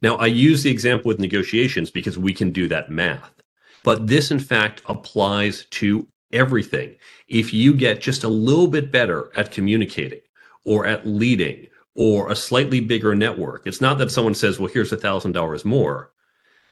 Now, 0.00 0.16
I 0.16 0.26
use 0.26 0.62
the 0.62 0.70
example 0.70 1.08
with 1.08 1.18
negotiations 1.18 1.90
because 1.90 2.16
we 2.16 2.32
can 2.32 2.50
do 2.50 2.68
that 2.68 2.90
math. 2.90 3.42
But 3.82 4.06
this, 4.06 4.30
in 4.30 4.38
fact, 4.38 4.82
applies 4.86 5.66
to 5.72 6.06
everything. 6.32 6.96
If 7.28 7.52
you 7.52 7.74
get 7.74 8.00
just 8.00 8.24
a 8.24 8.28
little 8.28 8.68
bit 8.68 8.92
better 8.92 9.32
at 9.36 9.50
communicating 9.50 10.20
or 10.64 10.86
at 10.86 11.06
leading 11.06 11.66
or 11.94 12.30
a 12.30 12.36
slightly 12.36 12.80
bigger 12.80 13.14
network, 13.14 13.66
it's 13.66 13.80
not 13.80 13.98
that 13.98 14.10
someone 14.10 14.34
says, 14.34 14.58
well, 14.58 14.72
here's 14.72 14.92
a 14.92 14.96
$1,000 14.96 15.64
more, 15.64 16.12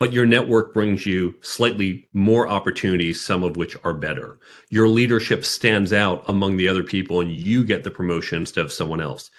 but 0.02 0.12
your 0.12 0.26
network 0.26 0.74
brings 0.74 1.06
you 1.06 1.32
slightly 1.42 2.08
more 2.12 2.48
opportunities, 2.48 3.20
some 3.20 3.44
of 3.44 3.56
which 3.56 3.76
are 3.84 3.94
better. 3.94 4.40
Your 4.68 4.88
leadership 4.88 5.44
stands 5.44 5.92
out 5.92 6.24
among 6.26 6.56
the 6.56 6.66
other 6.66 6.82
people 6.82 7.20
and 7.20 7.30
you 7.30 7.62
get 7.62 7.84
the 7.84 7.90
promotion 7.92 8.38
instead 8.38 8.64
of 8.64 8.72
someone 8.72 9.00
else. 9.00 9.30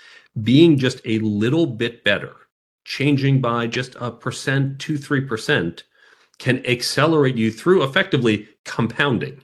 Being 0.41 0.78
just 0.78 1.02
a 1.04 1.19
little 1.19 1.65
bit 1.65 2.06
better 2.06 2.38
changing 2.86 3.41
by 3.41 3.67
just 3.67 3.97
a 3.99 4.10
percent, 4.10 4.80
two, 4.80 4.97
three 4.97 5.19
percent 5.19 5.84
can 6.38 6.65
accelerate 6.65 7.36
you 7.36 7.52
through 7.52 7.84
effectively 7.84 8.47
compounding. 8.63 9.43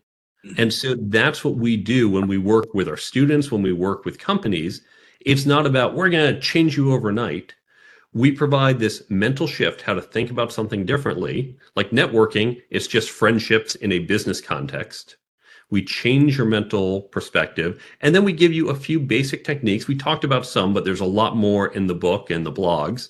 And 0.58 0.74
so 0.74 0.96
that's 0.98 1.44
what 1.44 1.56
we 1.56 1.76
do 1.76 2.10
when 2.10 2.28
we 2.28 2.38
work 2.38 2.74
with 2.74 2.88
our 2.88 2.96
students, 2.96 3.52
when 3.52 3.62
we 3.62 3.74
work 3.74 4.06
with 4.06 4.20
companies. 4.20 4.84
It's 5.20 5.46
not 5.46 5.66
about 5.66 5.96
we're 5.96 6.12
going 6.12 6.34
to 6.34 6.40
change 6.40 6.78
you 6.78 6.94
overnight. 6.94 7.56
We 8.14 8.32
provide 8.32 8.80
this 8.80 9.04
mental 9.10 9.46
shift, 9.46 9.82
how 9.82 9.94
to 9.94 10.02
think 10.02 10.32
about 10.32 10.52
something 10.52 10.86
differently. 10.86 11.56
Like 11.76 11.92
networking, 11.92 12.62
it's 12.70 12.88
just 12.88 13.12
friendships 13.12 13.76
in 13.76 13.92
a 13.92 14.00
business 14.00 14.42
context. 14.42 15.18
We 15.70 15.84
change 15.84 16.38
your 16.38 16.48
mental 16.48 17.04
perspective, 17.04 17.84
and 18.02 18.16
then 18.16 18.24
we 18.24 18.34
give 18.34 18.52
you 18.52 18.70
a 18.70 18.76
few 18.76 19.00
basic 19.00 19.44
techniques. 19.44 19.88
We 19.88 19.96
talked 19.96 20.24
about 20.24 20.48
some, 20.48 20.74
but 20.74 20.84
there's 20.84 21.00
a 21.00 21.06
lot 21.06 21.36
more 21.36 21.68
in 21.68 21.86
the 21.86 21.94
book 21.94 22.32
and 22.32 22.44
the 22.44 22.52
blogs 22.52 23.10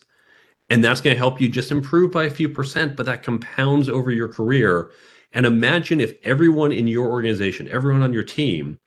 and 0.69 0.83
that's 0.83 1.01
going 1.01 1.15
to 1.15 1.17
help 1.17 1.41
you 1.41 1.49
just 1.49 1.71
improve 1.71 2.12
by 2.12 2.25
a 2.25 2.29
few 2.29 2.47
percent, 2.47 2.95
but 2.95 3.05
that 3.07 3.23
compounds 3.23 3.89
over 3.89 4.12
your 4.12 4.27
career. 4.27 4.91
And 5.33 5.45
imagine 5.45 5.99
if 5.99 6.13
everyone 6.23 6.71
in 6.71 6.88
your 6.88 7.07
organization, 7.07 7.67
everyone 7.69 8.03
on 8.03 8.13
your 8.13 8.23
team 8.23 8.79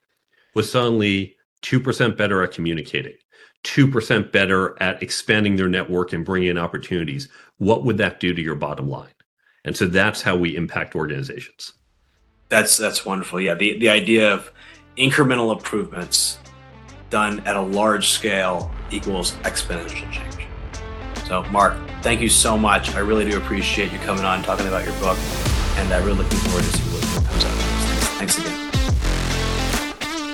was 0.55 0.71
suddenly 0.71 1.37
2% 1.63 2.17
better 2.17 2.43
at 2.43 2.53
communicating, 2.53 3.15
2% 3.65 4.33
better 4.33 4.81
at 4.83 5.03
expanding 5.03 5.57
their 5.57 5.69
network 5.69 6.13
and 6.13 6.25
bringing 6.25 6.51
in 6.51 6.59
opportunities, 6.59 7.29
what 7.59 7.85
would 7.85 7.99
that 7.99 8.21
do 8.21 8.35
to 8.35 8.43
your 8.43 8.55
bottom 8.55 8.89
line? 8.89 9.13
And 9.65 9.77
so 9.77 9.87
that's 9.87 10.23
how 10.23 10.37
we 10.37 10.57
impact 10.57 10.97
organizations. 10.97 11.73
That's 12.49 12.77
that's 12.77 13.07
wonderful. 13.07 13.41
Yeah, 13.41 13.55
the 13.55 13.79
the 13.79 13.89
idea 13.89 14.33
of 14.33 14.53
incremental 14.99 15.53
improvements 15.53 16.39
done 17.09 17.41
at 17.41 17.57
a 17.57 17.61
large 17.61 18.09
scale 18.09 18.71
equals 18.91 19.33
exponential 19.43 20.11
change. 20.11 20.49
So, 21.27 21.45
Mark, 21.45 21.77
thank 22.03 22.21
you 22.21 22.29
so 22.29 22.59
much. 22.59 22.95
I 22.95 22.99
really 22.99 23.25
do 23.25 23.39
appreciate 23.39 23.93
you 23.93 23.99
coming 24.01 24.25
on 24.25 24.43
talking 24.43 24.67
about 24.67 24.85
your 24.85 24.95
book, 24.95 25.17
and 25.77 25.93
I'm 25.93 26.05
really 26.05 26.19
looking 26.19 26.39
forward 26.41 26.65
to 26.65 26.73
see 26.73 26.83
what 26.91 27.25
comes 27.25 27.45
out. 27.45 27.53
Thanks 28.19 28.39
again. 28.39 28.72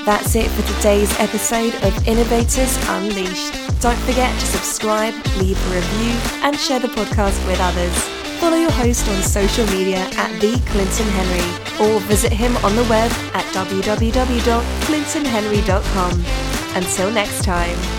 That's 0.09 0.33
it 0.37 0.49
for 0.53 0.63
today's 0.75 1.13
episode 1.21 1.75
of 1.85 2.09
Innovators 2.09 2.79
Unleashed. 2.89 3.53
Don't 3.83 3.99
forget 4.09 4.33
to 4.41 4.47
subscribe, 4.47 5.13
leave 5.37 5.59
a 5.67 5.71
review, 5.75 6.13
and 6.43 6.59
share 6.59 6.81
the 6.81 6.89
podcast 6.89 7.47
with 7.47 7.61
others. 7.61 7.93
Follow 8.41 8.57
your 8.57 8.71
host 8.71 9.07
on 9.07 9.23
social 9.23 9.67
media 9.67 10.09
at 10.17 10.41
the 10.41 10.59
Clinton 10.65 11.07
Henry, 11.09 11.45
or 11.79 12.01
visit 12.01 12.33
him 12.33 12.57
on 12.65 12.75
the 12.75 12.85
web 12.85 13.13
at 13.35 13.45
www.clintonhenry.com. 13.53 16.25
Until 16.75 17.11
next 17.11 17.45
time. 17.45 17.98